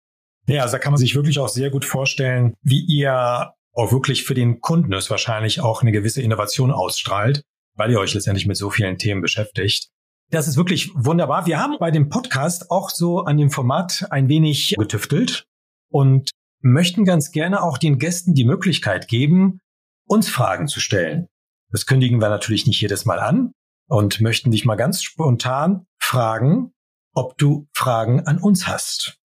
Ja, 0.46 0.62
also 0.62 0.72
da 0.72 0.78
kann 0.78 0.92
man 0.92 0.98
sich 0.98 1.14
wirklich 1.14 1.38
auch 1.38 1.48
sehr 1.48 1.70
gut 1.70 1.84
vorstellen, 1.84 2.54
wie 2.62 2.80
ihr 2.80 3.52
auch 3.72 3.92
wirklich 3.92 4.24
für 4.24 4.34
den 4.34 4.60
Kunden 4.60 4.92
es 4.92 5.10
wahrscheinlich 5.10 5.60
auch 5.60 5.82
eine 5.82 5.92
gewisse 5.92 6.22
Innovation 6.22 6.70
ausstrahlt, 6.70 7.42
weil 7.74 7.90
ihr 7.90 8.00
euch 8.00 8.14
letztendlich 8.14 8.46
mit 8.46 8.56
so 8.56 8.70
vielen 8.70 8.98
Themen 8.98 9.20
beschäftigt. 9.20 9.88
Das 10.30 10.48
ist 10.48 10.56
wirklich 10.56 10.90
wunderbar. 10.94 11.46
Wir 11.46 11.58
haben 11.58 11.76
bei 11.78 11.90
dem 11.90 12.08
Podcast 12.08 12.70
auch 12.70 12.90
so 12.90 13.20
an 13.20 13.36
dem 13.36 13.50
Format 13.50 14.06
ein 14.10 14.28
wenig 14.28 14.74
getüftelt 14.78 15.44
und 15.90 16.30
möchten 16.62 17.04
ganz 17.04 17.30
gerne 17.32 17.62
auch 17.62 17.78
den 17.78 17.98
Gästen 17.98 18.34
die 18.34 18.44
Möglichkeit 18.44 19.08
geben, 19.08 19.60
uns 20.06 20.28
Fragen 20.28 20.68
zu 20.68 20.80
stellen. 20.80 21.28
Das 21.70 21.86
kündigen 21.86 22.20
wir 22.20 22.28
natürlich 22.28 22.66
nicht 22.66 22.80
jedes 22.80 23.04
Mal 23.04 23.18
an 23.18 23.52
und 23.88 24.20
möchten 24.20 24.50
dich 24.50 24.64
mal 24.64 24.76
ganz 24.76 25.02
spontan 25.02 25.86
fragen, 26.00 26.72
ob 27.14 27.36
du 27.38 27.68
Fragen 27.74 28.26
an 28.26 28.38
uns 28.38 28.66
hast. 28.66 29.18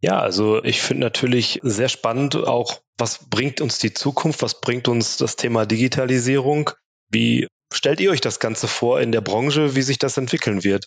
Ja, 0.00 0.18
also 0.18 0.62
ich 0.64 0.82
finde 0.82 1.02
natürlich 1.02 1.60
sehr 1.62 1.88
spannend 1.88 2.34
auch, 2.36 2.80
was 2.98 3.28
bringt 3.28 3.60
uns 3.60 3.78
die 3.78 3.94
Zukunft, 3.94 4.42
was 4.42 4.60
bringt 4.60 4.88
uns 4.88 5.16
das 5.16 5.36
Thema 5.36 5.64
Digitalisierung, 5.64 6.70
wie 7.08 7.46
stellt 7.72 8.00
ihr 8.00 8.10
euch 8.10 8.20
das 8.20 8.40
Ganze 8.40 8.66
vor 8.66 9.00
in 9.00 9.12
der 9.12 9.20
Branche, 9.20 9.76
wie 9.76 9.82
sich 9.82 9.98
das 9.98 10.16
entwickeln 10.16 10.64
wird? 10.64 10.86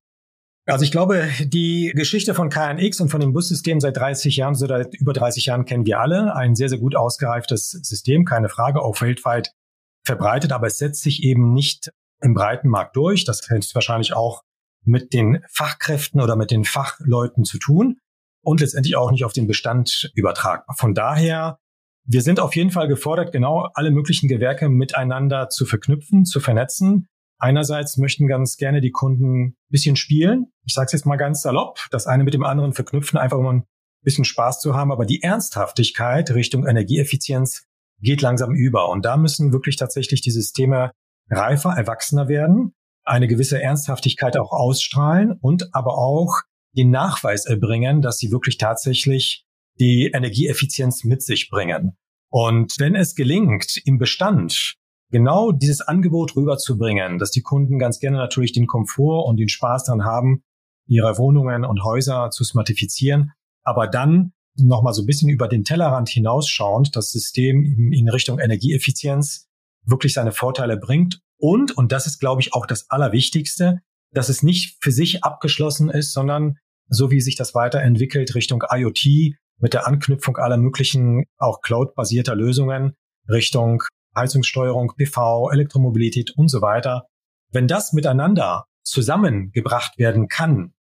Also 0.68 0.84
ich 0.84 0.92
glaube, 0.92 1.30
die 1.42 1.92
Geschichte 1.96 2.34
von 2.34 2.50
KNX 2.50 3.00
und 3.00 3.10
von 3.10 3.22
dem 3.22 3.34
Bussystem 3.34 3.80
seit 3.80 3.98
30 3.98 4.36
Jahren, 4.36 4.56
so 4.56 4.66
seit 4.66 4.96
über 4.96 5.14
30 5.14 5.46
Jahren 5.46 5.66
kennen 5.66 5.86
wir 5.86 6.00
alle. 6.00 6.36
Ein 6.36 6.56
sehr, 6.56 6.70
sehr 6.70 6.80
gut 6.80 6.96
ausgereiftes 6.96 7.70
System, 7.70 8.26
keine 8.26 8.50
Frage, 8.50 8.82
auch 8.82 9.00
weltweit 9.02 9.52
verbreitet, 10.04 10.52
aber 10.52 10.68
es 10.68 10.80
setzt 10.80 11.04
sich 11.04 11.24
eben 11.24 11.54
nicht 11.54 11.92
im 12.22 12.34
breiten 12.34 12.70
Markt 12.70 12.96
durch. 12.96 13.26
Das 13.26 13.48
hat 13.48 13.76
wahrscheinlich 13.76 14.14
auch 14.14 14.42
mit 14.84 15.14
den 15.14 15.44
Fachkräften 15.52 16.20
oder 16.20 16.36
mit 16.36 16.50
den 16.50 16.66
Fachleuten 16.66 17.44
zu 17.44 17.60
tun 17.60 18.00
und 18.44 18.62
letztendlich 18.62 18.96
auch 18.96 19.12
nicht 19.12 19.24
auf 19.24 19.34
den 19.34 19.48
Bestand 19.48 20.12
übertragbar. 20.16 20.76
Von 20.78 20.96
daher, 20.96 21.60
wir 22.06 22.22
sind 22.22 22.40
auf 22.40 22.56
jeden 22.56 22.72
Fall 22.72 22.88
gefordert, 22.88 23.32
genau 23.32 23.70
alle 23.74 23.92
möglichen 23.92 24.28
Gewerke 24.28 24.70
miteinander 24.70 25.50
zu 25.50 25.66
verknüpfen, 25.66 26.26
zu 26.26 26.40
vernetzen. 26.40 27.08
Einerseits 27.46 27.98
möchten 27.98 28.28
ganz 28.28 28.58
gerne 28.58 28.82
die 28.82 28.90
Kunden 28.90 29.44
ein 29.44 29.56
bisschen 29.70 29.96
spielen. 29.96 30.48
Ich 30.66 30.74
sage 30.74 30.88
es 30.88 30.94
jetzt 30.94 31.06
mal 31.06 31.16
ganz 31.16 31.44
salopp, 31.44 31.78
das 31.92 32.08
eine 32.08 32.24
mit 32.24 32.34
dem 32.34 32.44
anderen 32.44 32.74
verknüpfen, 32.74 33.20
einfach 33.20 33.38
um 33.38 33.46
ein 33.46 33.64
bisschen 34.02 34.26
Spaß 34.26 34.62
zu 34.62 34.74
haben. 34.74 34.92
Aber 34.92 35.06
die 35.06 35.22
Ernsthaftigkeit 35.22 36.32
Richtung 36.32 36.66
Energieeffizienz 36.66 37.68
geht 38.02 38.24
langsam 38.24 38.56
über. 38.56 38.90
Und 38.90 39.06
da 39.06 39.16
müssen 39.16 39.54
wirklich 39.54 39.76
tatsächlich 39.76 40.22
die 40.22 40.32
Systeme 40.32 40.90
reifer, 41.30 41.70
erwachsener 41.70 42.28
werden, 42.28 42.74
eine 43.04 43.28
gewisse 43.28 43.62
Ernsthaftigkeit 43.62 44.38
auch 44.38 44.52
ausstrahlen 44.52 45.38
und 45.40 45.76
aber 45.76 46.00
auch 46.00 46.42
den 46.76 46.90
Nachweis 46.90 47.46
erbringen, 47.46 48.02
dass 48.02 48.18
sie 48.18 48.32
wirklich 48.32 48.58
tatsächlich 48.58 49.46
die 49.80 50.10
Energieeffizienz 50.12 51.04
mit 51.04 51.22
sich 51.22 51.52
bringen. 51.52 51.96
Und 52.32 52.74
wenn 52.80 52.96
es 52.96 53.14
gelingt, 53.14 53.80
im 53.86 54.00
Bestand 54.00 54.78
genau 55.12 55.52
dieses 55.52 55.82
Angebot 55.82 56.36
rüberzubringen, 56.36 57.18
dass 57.20 57.32
die 57.32 57.42
Kunden 57.42 57.80
ganz 57.80 58.00
gerne 58.00 58.18
natürlich 58.18 58.54
den 58.54 58.68
Komfort 58.68 59.28
und 59.28 59.38
den 59.38 59.50
Spaß 59.50 59.86
daran 59.86 60.04
haben, 60.04 60.44
ihre 60.88 61.18
Wohnungen 61.18 61.66
und 61.66 61.84
Häuser 61.84 62.30
zu 62.32 62.44
smartifizieren, 62.44 63.32
aber 63.64 63.88
dann 63.88 64.34
nochmal 64.58 64.94
so 64.94 65.04
ein 65.04 65.06
bisschen 65.06 65.30
über 65.30 65.48
den 65.48 65.64
Tellerrand 65.64 66.10
hinausschauend 66.10 66.96
das 66.96 67.12
System 67.12 67.92
in 67.92 68.10
Richtung 68.10 68.40
Energieeffizienz 68.40 69.48
wirklich 69.86 70.14
seine 70.14 70.32
Vorteile 70.32 70.78
bringt. 70.78 71.20
Und, 71.38 71.78
und 71.78 71.92
das 71.92 72.08
ist, 72.08 72.20
glaube 72.20 72.42
ich, 72.42 72.54
auch 72.54 72.66
das 72.66 72.90
Allerwichtigste, 72.90 73.82
dass 74.12 74.30
es 74.30 74.44
nicht 74.44 74.78
für 74.82 74.92
sich 74.92 75.24
abgeschlossen 75.24 75.90
ist, 75.90 76.14
sondern 76.14 76.58
so 76.88 77.12
wie 77.12 77.20
sich 77.20 77.36
das 77.36 77.54
weiterentwickelt 77.54 78.34
Richtung 78.36 78.64
IoT 78.70 79.36
mit 79.60 79.74
der 79.74 79.88
Anknüpfung 79.88 80.38
aller 80.38 80.58
möglichen 80.58 81.26
auch 81.38 81.62
Cloud-basierter 81.62 82.36
Lösungen 82.36 82.96
Richtung 83.28 83.84
Heizungssteuerung, 84.16 84.94
PV, 84.98 85.52
Elektromobilität 85.52 86.32
und 86.38 86.50
so 86.50 86.62
weiter. 86.62 87.08
Wenn 87.52 87.68
das 87.68 87.94
miteinander 87.94 88.66
zusammengebracht 88.84 89.98
werden 89.98 90.28
kann 90.28 90.74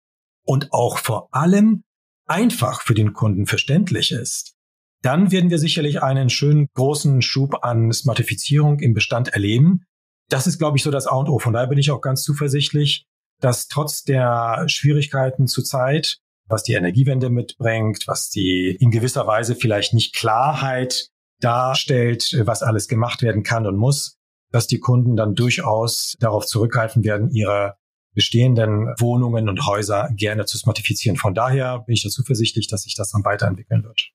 und 0.45 0.71
auch 0.71 0.97
vor 0.97 1.29
allem 1.31 1.83
einfach 2.25 2.81
für 2.81 2.93
den 2.93 3.13
Kunden 3.13 3.45
verständlich 3.45 4.11
ist, 4.11 4.55
dann 5.01 5.31
werden 5.31 5.49
wir 5.49 5.59
sicherlich 5.59 6.01
einen 6.01 6.29
schönen 6.29 6.67
großen 6.73 7.21
Schub 7.21 7.63
an 7.63 7.91
Smartifizierung 7.91 8.79
im 8.79 8.93
Bestand 8.93 9.29
erleben. 9.29 9.85
Das 10.29 10.47
ist, 10.47 10.57
glaube 10.57 10.77
ich, 10.77 10.83
so 10.83 10.91
das 10.91 11.07
A 11.07 11.15
und 11.15 11.29
O. 11.29 11.39
Von 11.39 11.53
daher 11.53 11.67
bin 11.67 11.77
ich 11.77 11.91
auch 11.91 12.01
ganz 12.01 12.23
zuversichtlich, 12.23 13.05
dass 13.41 13.67
trotz 13.67 14.03
der 14.03 14.63
Schwierigkeiten 14.67 15.47
zurzeit, 15.47 16.19
was 16.47 16.63
die 16.63 16.73
Energiewende 16.73 17.29
mitbringt, 17.29 18.07
was 18.07 18.29
die 18.29 18.77
in 18.79 18.91
gewisser 18.91 19.27
Weise 19.27 19.55
vielleicht 19.55 19.93
nicht 19.93 20.15
Klarheit 20.15 21.09
darstellt, 21.43 22.35
was 22.45 22.63
alles 22.63 22.87
gemacht 22.87 23.21
werden 23.21 23.43
kann 23.43 23.65
und 23.67 23.77
muss, 23.77 24.17
dass 24.51 24.67
die 24.67 24.79
Kunden 24.79 25.15
dann 25.15 25.35
durchaus 25.35 26.15
darauf 26.19 26.45
zurückgreifen 26.45 27.03
werden, 27.03 27.29
ihre 27.31 27.75
bestehenden 28.13 28.93
Wohnungen 28.99 29.49
und 29.49 29.65
Häuser 29.65 30.09
gerne 30.15 30.45
zu 30.45 30.57
smartifizieren. 30.57 31.17
Von 31.17 31.33
daher 31.33 31.79
bin 31.79 31.93
ich 31.93 32.03
da 32.03 32.09
zuversichtlich, 32.09 32.67
dass 32.67 32.83
sich 32.83 32.95
das 32.95 33.11
dann 33.11 33.25
weiterentwickeln 33.25 33.83
wird. 33.83 34.11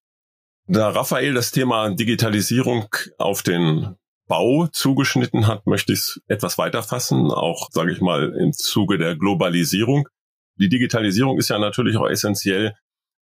Da 0.69 0.91
Raphael 0.91 1.35
das 1.35 1.51
Thema 1.51 1.91
Digitalisierung 1.91 2.87
auf 3.19 3.43
den 3.43 3.97
Bau 4.27 4.67
zugeschnitten 4.67 5.47
hat, 5.47 5.67
möchte 5.67 5.93
ich 5.93 6.01
es 6.01 6.21
etwas 6.29 6.59
weiter 6.59 6.83
fassen, 6.83 7.31
auch 7.31 7.69
sage 7.73 7.91
ich 7.91 8.01
mal 8.01 8.35
im 8.38 8.53
Zuge 8.53 8.99
der 8.99 9.17
Globalisierung. 9.17 10.09
Die 10.57 10.69
Digitalisierung 10.69 11.38
ist 11.38 11.49
ja 11.49 11.59
natürlich 11.59 11.97
auch 11.97 12.09
essentiell 12.09 12.75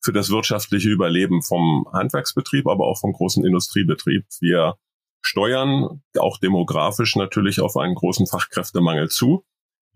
für 0.03 0.13
das 0.13 0.31
wirtschaftliche 0.31 0.89
Überleben 0.89 1.43
vom 1.43 1.87
Handwerksbetrieb, 1.93 2.67
aber 2.67 2.87
auch 2.87 2.99
vom 2.99 3.13
großen 3.13 3.45
Industriebetrieb. 3.45 4.25
Wir 4.41 4.77
steuern 5.21 6.03
auch 6.19 6.39
demografisch 6.39 7.17
natürlich 7.17 7.61
auf 7.61 7.77
einen 7.77 7.95
großen 7.95 8.27
Fachkräftemangel 8.27 9.09
zu, 9.09 9.45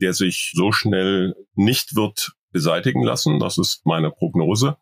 der 0.01 0.13
sich 0.13 0.53
so 0.55 0.73
schnell 0.73 1.35
nicht 1.55 1.95
wird 1.95 2.33
beseitigen 2.51 3.05
lassen. 3.05 3.39
Das 3.39 3.59
ist 3.59 3.87
meine 3.87 4.11
Prognose. 4.11 4.77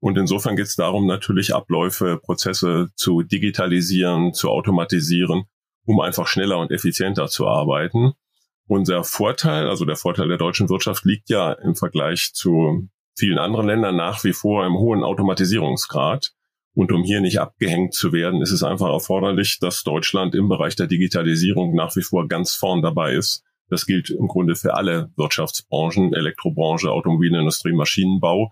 Und 0.00 0.18
insofern 0.18 0.56
geht 0.56 0.66
es 0.66 0.76
darum, 0.76 1.06
natürlich 1.06 1.54
Abläufe, 1.54 2.18
Prozesse 2.22 2.90
zu 2.94 3.22
digitalisieren, 3.22 4.34
zu 4.34 4.50
automatisieren 4.50 5.46
um 5.86 6.00
einfach 6.00 6.26
schneller 6.26 6.58
und 6.58 6.70
effizienter 6.70 7.28
zu 7.28 7.46
arbeiten. 7.46 8.12
Unser 8.66 9.04
Vorteil, 9.04 9.68
also 9.68 9.84
der 9.84 9.96
Vorteil 9.96 10.28
der 10.28 10.38
deutschen 10.38 10.68
Wirtschaft 10.70 11.04
liegt 11.04 11.28
ja 11.28 11.52
im 11.52 11.74
Vergleich 11.74 12.32
zu 12.32 12.88
vielen 13.16 13.38
anderen 13.38 13.66
Ländern 13.66 13.96
nach 13.96 14.24
wie 14.24 14.32
vor 14.32 14.66
im 14.66 14.74
hohen 14.74 15.02
Automatisierungsgrad. 15.02 16.32
Und 16.74 16.90
um 16.90 17.04
hier 17.04 17.20
nicht 17.20 17.38
abgehängt 17.38 17.94
zu 17.94 18.12
werden, 18.12 18.42
ist 18.42 18.50
es 18.50 18.64
einfach 18.64 18.88
erforderlich, 18.88 19.58
dass 19.60 19.84
Deutschland 19.84 20.34
im 20.34 20.48
Bereich 20.48 20.74
der 20.74 20.88
Digitalisierung 20.88 21.74
nach 21.74 21.94
wie 21.94 22.02
vor 22.02 22.26
ganz 22.26 22.52
vorn 22.52 22.82
dabei 22.82 23.14
ist. 23.14 23.44
Das 23.68 23.86
gilt 23.86 24.10
im 24.10 24.26
Grunde 24.26 24.56
für 24.56 24.74
alle 24.74 25.10
Wirtschaftsbranchen, 25.16 26.12
Elektrobranche, 26.14 26.90
Automobilindustrie, 26.90 27.72
Maschinenbau 27.72 28.50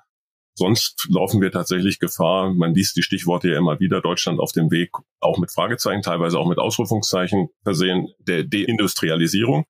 Sonst 0.55 1.09
laufen 1.11 1.41
wir 1.41 1.51
tatsächlich 1.51 1.99
Gefahr, 1.99 2.53
man 2.53 2.75
liest 2.75 2.97
die 2.97 3.03
Stichworte 3.03 3.51
ja 3.51 3.59
immer 3.59 3.81
wieder, 3.81 4.03
Deutschland 4.03 4.39
auf 4.39 4.53
dem 4.53 4.71
Weg, 4.71 4.91
auch 5.21 5.39
mit 5.39 5.51
Fragezeichen, 5.51 6.03
teilweise 6.03 6.39
auch 6.39 6.47
mit 6.47 6.59
Ausrufungszeichen 6.59 7.49
versehen, 7.63 8.09
der 8.19 8.45
Deindustrialisierung. 8.45 9.65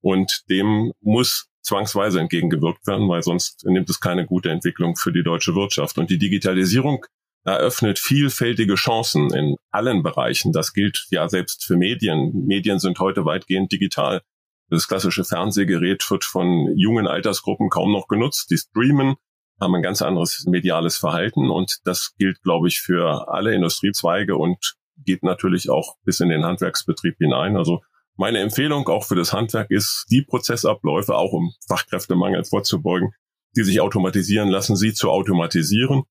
Und 0.00 0.44
dem 0.48 0.92
muss 1.00 1.50
zwangsweise 1.64 2.20
entgegengewirkt 2.20 2.86
werden, 2.86 3.08
weil 3.08 3.22
sonst 3.22 3.64
nimmt 3.64 3.90
es 3.90 4.00
keine 4.00 4.26
gute 4.26 4.50
Entwicklung 4.50 4.96
für 4.96 5.12
die 5.12 5.24
deutsche 5.24 5.54
Wirtschaft. 5.54 5.98
Und 5.98 6.10
die 6.10 6.18
Digitalisierung 6.18 7.04
eröffnet 7.44 7.98
vielfältige 7.98 8.74
Chancen 8.74 9.32
in 9.34 9.56
allen 9.70 10.02
Bereichen. 10.02 10.52
Das 10.52 10.72
gilt 10.72 11.06
ja 11.10 11.28
selbst 11.28 11.64
für 11.64 11.76
Medien. 11.76 12.46
Medien 12.46 12.78
sind 12.78 12.98
heute 13.00 13.24
weitgehend 13.24 13.72
digital. 13.72 14.22
Das 14.70 14.88
klassische 14.88 15.24
Fernsehgerät 15.24 16.08
wird 16.10 16.24
von 16.24 16.72
jungen 16.76 17.06
Altersgruppen 17.06 17.68
kaum 17.68 17.92
noch 17.92 18.08
genutzt. 18.08 18.50
Die 18.50 18.56
streamen, 18.56 19.16
haben 19.60 19.74
ein 19.74 19.82
ganz 19.82 20.02
anderes 20.02 20.44
mediales 20.46 20.96
Verhalten 20.96 21.50
und 21.50 21.78
das 21.84 22.14
gilt, 22.16 22.42
glaube 22.42 22.68
ich, 22.68 22.80
für 22.80 23.28
alle 23.28 23.54
Industriezweige 23.54 24.36
und 24.36 24.74
geht 24.96 25.22
natürlich 25.22 25.70
auch 25.70 25.96
bis 26.04 26.20
in 26.20 26.28
den 26.28 26.44
Handwerksbetrieb 26.44 27.16
hinein. 27.18 27.56
Also 27.56 27.82
meine 28.16 28.38
Empfehlung 28.38 28.88
auch 28.88 29.04
für 29.04 29.16
das 29.16 29.32
Handwerk 29.32 29.70
ist, 29.70 30.06
die 30.10 30.22
Prozessabläufe, 30.22 31.16
auch 31.16 31.32
um 31.32 31.52
Fachkräftemangel 31.66 32.44
vorzubeugen, 32.44 33.10
die 33.56 33.64
sich 33.64 33.80
automatisieren 33.80 34.48
lassen, 34.48 34.76
sie 34.76 34.92
zu 34.92 35.10
automatisieren. 35.10 36.04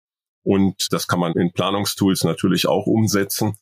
Und 0.43 0.91
das 0.91 1.07
kann 1.07 1.19
man 1.19 1.33
in 1.33 1.53
Planungstools 1.53 2.25
natürlich 2.25 2.67
auch 2.67 2.85
umsetzen, 2.85 3.55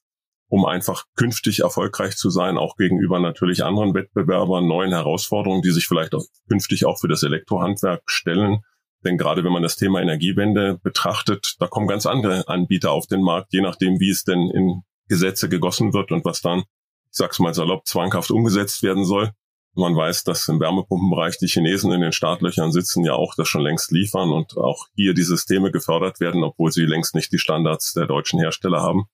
um 0.47 0.65
einfach 0.65 1.05
künftig 1.15 1.59
erfolgreich 1.59 2.17
zu 2.17 2.29
sein, 2.29 2.57
auch 2.57 2.75
gegenüber 2.75 3.19
natürlich 3.19 3.63
anderen 3.63 3.93
Wettbewerbern, 3.93 4.67
neuen 4.67 4.91
Herausforderungen, 4.91 5.61
die 5.61 5.71
sich 5.71 5.87
vielleicht 5.87 6.15
auch 6.15 6.25
künftig 6.49 6.85
auch 6.85 6.99
für 6.99 7.07
das 7.07 7.23
Elektrohandwerk 7.23 8.01
stellen 8.07 8.59
Denn 9.03 9.17
gerade 9.17 9.43
wenn 9.43 9.51
man 9.51 9.63
das 9.63 9.77
Thema 9.77 10.01
Energiewende 10.01 10.79
betrachtet, 10.83 11.55
da 11.59 11.67
kommen 11.67 11.87
ganz 11.87 12.05
andere 12.05 12.47
Anbieter 12.47 12.91
auf 12.91 13.07
den 13.07 13.21
Markt, 13.21 13.53
je 13.53 13.61
nachdem, 13.61 13.99
wie 13.99 14.09
es 14.09 14.23
denn 14.23 14.49
in 14.53 14.81
Gesetze 15.07 15.49
gegossen 15.49 15.93
wird 15.93 16.11
und 16.11 16.25
was 16.25 16.41
dann, 16.41 16.63
ich 17.11 17.17
sag's 17.17 17.39
mal 17.39 17.53
salopp, 17.53 17.85
zwanghaft 17.85 18.31
umgesetzt 18.31 18.83
werden 18.83 19.05
soll. 19.05 19.31
Man 19.73 19.95
weiß, 19.95 20.23
dass 20.23 20.47
im 20.49 20.59
Wärmepumpenbereich 20.59 21.37
die 21.37 21.47
Chinesen 21.47 21.91
in 21.93 22.01
den 22.01 22.11
Startlöchern 22.11 22.71
sitzen, 22.71 23.05
ja 23.05 23.13
auch 23.13 23.35
das 23.35 23.47
schon 23.47 23.61
längst 23.61 23.91
liefern 23.91 24.29
und 24.31 24.57
auch 24.57 24.87
hier 24.95 25.13
die 25.13 25.23
Systeme 25.23 25.71
gefördert 25.71 26.19
werden, 26.19 26.43
obwohl 26.43 26.71
sie 26.71 26.83
längst 26.85 27.15
nicht 27.15 27.31
die 27.31 27.39
Standards 27.39 27.93
der 27.93 28.05
deutschen 28.05 28.39
Hersteller 28.39 28.81
haben. 28.81 29.05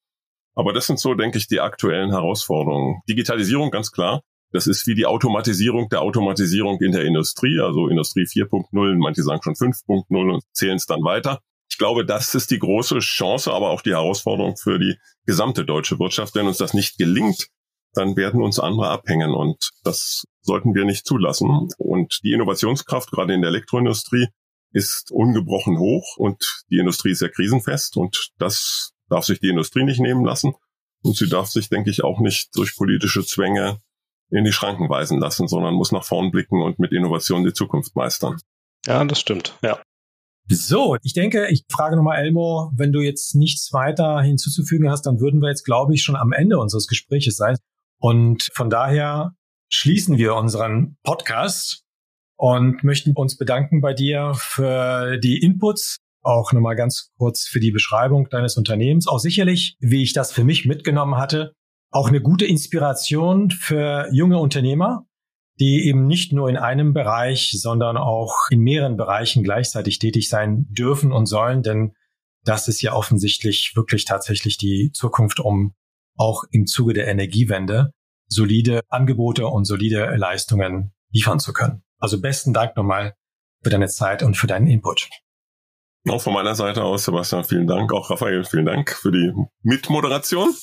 Aber 0.56 0.74
das 0.74 0.88
sind 0.88 1.00
so, 1.00 1.14
denke 1.14 1.38
ich, 1.38 1.48
die 1.48 1.60
aktuellen 1.60 2.10
Herausforderungen. 2.10 3.02
Digitalisierung 3.08 3.70
ganz 3.70 3.92
klar. 3.92 4.24
Das 4.52 4.66
ist 4.66 4.88
wie 4.88 4.96
die 4.96 5.06
Automatisierung 5.06 5.90
der 5.90 6.02
Automatisierung 6.02 6.80
in 6.82 6.94
der 6.94 7.04
Industrie, 7.04 7.60
also 7.60 7.90
Industrie 7.90 8.24
4.0, 8.24 8.96
manche 8.98 9.22
sagen 9.22 9.42
schon 9.44 9.54
5.0 9.54 10.34
und 10.34 10.44
zählen 10.54 10.78
es 10.78 10.86
dann 10.86 11.04
weiter. 11.04 11.42
Ich 11.70 11.78
glaube, 11.78 12.06
das 12.06 12.34
ist 12.34 12.50
die 12.50 12.60
große 12.60 13.00
Chance, 13.00 13.52
aber 13.52 13.70
auch 13.70 13.82
die 13.82 13.92
Herausforderung 13.92 14.56
für 14.58 14.80
die 14.80 14.96
gesamte 15.26 15.66
deutsche 15.66 16.00
Wirtschaft. 16.00 16.34
Wenn 16.34 16.48
uns 16.48 16.58
das 16.58 16.74
nicht 16.74 16.98
gelingt, 16.98 17.50
dann 17.98 18.16
werden 18.16 18.42
uns 18.42 18.60
andere 18.60 18.90
abhängen 18.90 19.34
und 19.34 19.72
das 19.84 20.24
sollten 20.42 20.74
wir 20.76 20.86
nicht 20.86 21.06
zulassen. 21.06 21.70
Und 21.78 22.20
die 22.24 22.34
Innovationskraft, 22.34 23.12
gerade 23.12 23.34
in 23.34 23.42
der 23.42 23.50
Elektroindustrie, 23.50 24.28
ist 24.72 25.12
ungebrochen 25.12 25.80
hoch 25.80 26.18
und 26.18 26.64
die 26.70 26.78
Industrie 26.78 27.12
ist 27.12 27.20
sehr 27.20 27.30
krisenfest 27.30 27.98
und 27.98 28.30
das 28.38 28.92
darf 29.10 29.26
sich 29.26 29.40
die 29.40 29.50
Industrie 29.50 29.84
nicht 29.84 30.00
nehmen 30.00 30.26
lassen. 30.26 30.54
Und 31.02 31.16
sie 31.16 31.30
darf 31.30 31.48
sich, 31.48 31.70
denke 31.70 31.90
ich, 31.90 32.04
auch 32.04 32.20
nicht 32.20 32.56
durch 32.56 32.76
politische 32.76 33.24
Zwänge 33.26 33.80
in 34.30 34.44
die 34.44 34.52
Schranken 34.52 34.90
weisen 34.90 35.20
lassen, 35.20 35.48
sondern 35.48 35.74
muss 35.74 35.92
nach 35.92 36.04
vorn 36.04 36.32
blicken 36.32 36.62
und 36.62 36.80
mit 36.80 36.92
Innovation 36.92 37.46
die 37.46 37.54
Zukunft 37.54 37.96
meistern. 37.96 38.38
Ja, 38.86 39.04
das 39.06 39.20
stimmt. 39.20 39.58
Ja. 39.62 39.80
So, 40.50 40.98
ich 41.04 41.14
denke, 41.14 41.48
ich 41.50 41.64
frage 41.70 41.96
nochmal 41.96 42.20
Elmo, 42.20 42.72
wenn 42.76 42.94
du 42.94 43.02
jetzt 43.02 43.36
nichts 43.36 43.74
weiter 43.74 44.22
hinzuzufügen 44.22 44.90
hast, 44.90 45.06
dann 45.06 45.20
würden 45.20 45.42
wir 45.42 45.50
jetzt, 45.50 45.66
glaube 45.66 45.94
ich, 45.94 46.04
schon 46.04 46.16
am 46.16 46.32
Ende 46.32 46.58
unseres 46.58 46.88
Gespräches 46.88 47.36
sein. 47.36 47.58
Und 48.00 48.50
von 48.54 48.70
daher 48.70 49.34
schließen 49.70 50.18
wir 50.18 50.36
unseren 50.36 50.98
Podcast 51.04 51.84
und 52.38 52.84
möchten 52.84 53.14
uns 53.14 53.38
bedanken 53.38 53.82
bei 53.82 53.94
dir 53.94 54.34
für 54.36 55.18
die 55.18 55.42
Inputs, 55.42 55.98
auch 56.22 56.52
nochmal 56.54 56.76
ganz 56.76 57.12
kurz 57.18 57.48
für 57.48 57.60
die 57.60 57.72
Beschreibung 57.72 58.30
deines 58.30 58.58
Unternehmens. 58.58 59.08
Auch 59.08 59.20
sicherlich, 59.20 59.78
wie 59.80 60.04
ich 60.04 60.14
das 60.14 60.32
für 60.32 60.44
mich 60.44 60.66
mitgenommen 60.66 61.18
hatte, 61.18 61.54
auch 61.92 62.10
eine 62.10 62.22
gute 62.22 62.46
Inspiration 62.46 63.50
für 63.50 64.10
junge 64.12 64.38
Unternehmer, 64.38 65.06
die 65.60 65.88
eben 65.88 66.06
nicht 66.06 66.34
nur 66.34 66.50
in 66.50 66.58
einem 66.58 66.94
Bereich, 66.94 67.52
sondern 67.60 67.98
auch 67.98 68.36
in 68.52 68.60
mehreren 68.60 68.98
Bereichen 68.98 69.44
gleichzeitig 69.44 69.98
tätig 70.00 70.30
sein 70.30 70.66
dürfen 70.70 71.12
und 71.12 71.26
sollen, 71.26 71.64
denn 71.64 71.94
das 72.44 72.68
ist 72.68 72.82
ja 72.82 72.94
offensichtlich 72.94 73.74
wirklich 73.76 74.06
tatsächlich 74.06 74.58
die 74.58 74.92
Zukunft, 74.94 75.40
um 75.40 75.74
auch 76.18 76.44
im 76.52 76.66
Zuge 76.66 76.94
der 76.94 77.08
Energiewende 77.08 77.92
solide 78.28 78.82
Angebote 78.90 79.48
und 79.48 79.66
solide 79.66 80.16
Leistungen 80.16 80.94
liefern 81.12 81.40
zu 81.40 81.54
können. 81.54 81.84
Also 82.00 82.22
besten 82.22 82.54
Dank 82.54 82.76
nochmal 82.76 83.14
für 83.64 83.70
deine 83.70 83.88
Zeit 83.88 84.24
und 84.24 84.36
für 84.36 84.48
deinen 84.48 84.68
Input. 84.68 85.10
Auch 86.10 86.22
von 86.22 86.34
meiner 86.34 86.56
Seite 86.56 86.84
aus, 86.84 87.06
Sebastian, 87.06 87.44
vielen 87.44 87.68
Dank. 87.68 87.92
Auch 87.92 88.10
Raphael, 88.10 88.44
vielen 88.44 88.66
Dank 88.66 88.92
für 88.92 89.12
die 89.12 89.34
Mitmoderation. 89.62 90.54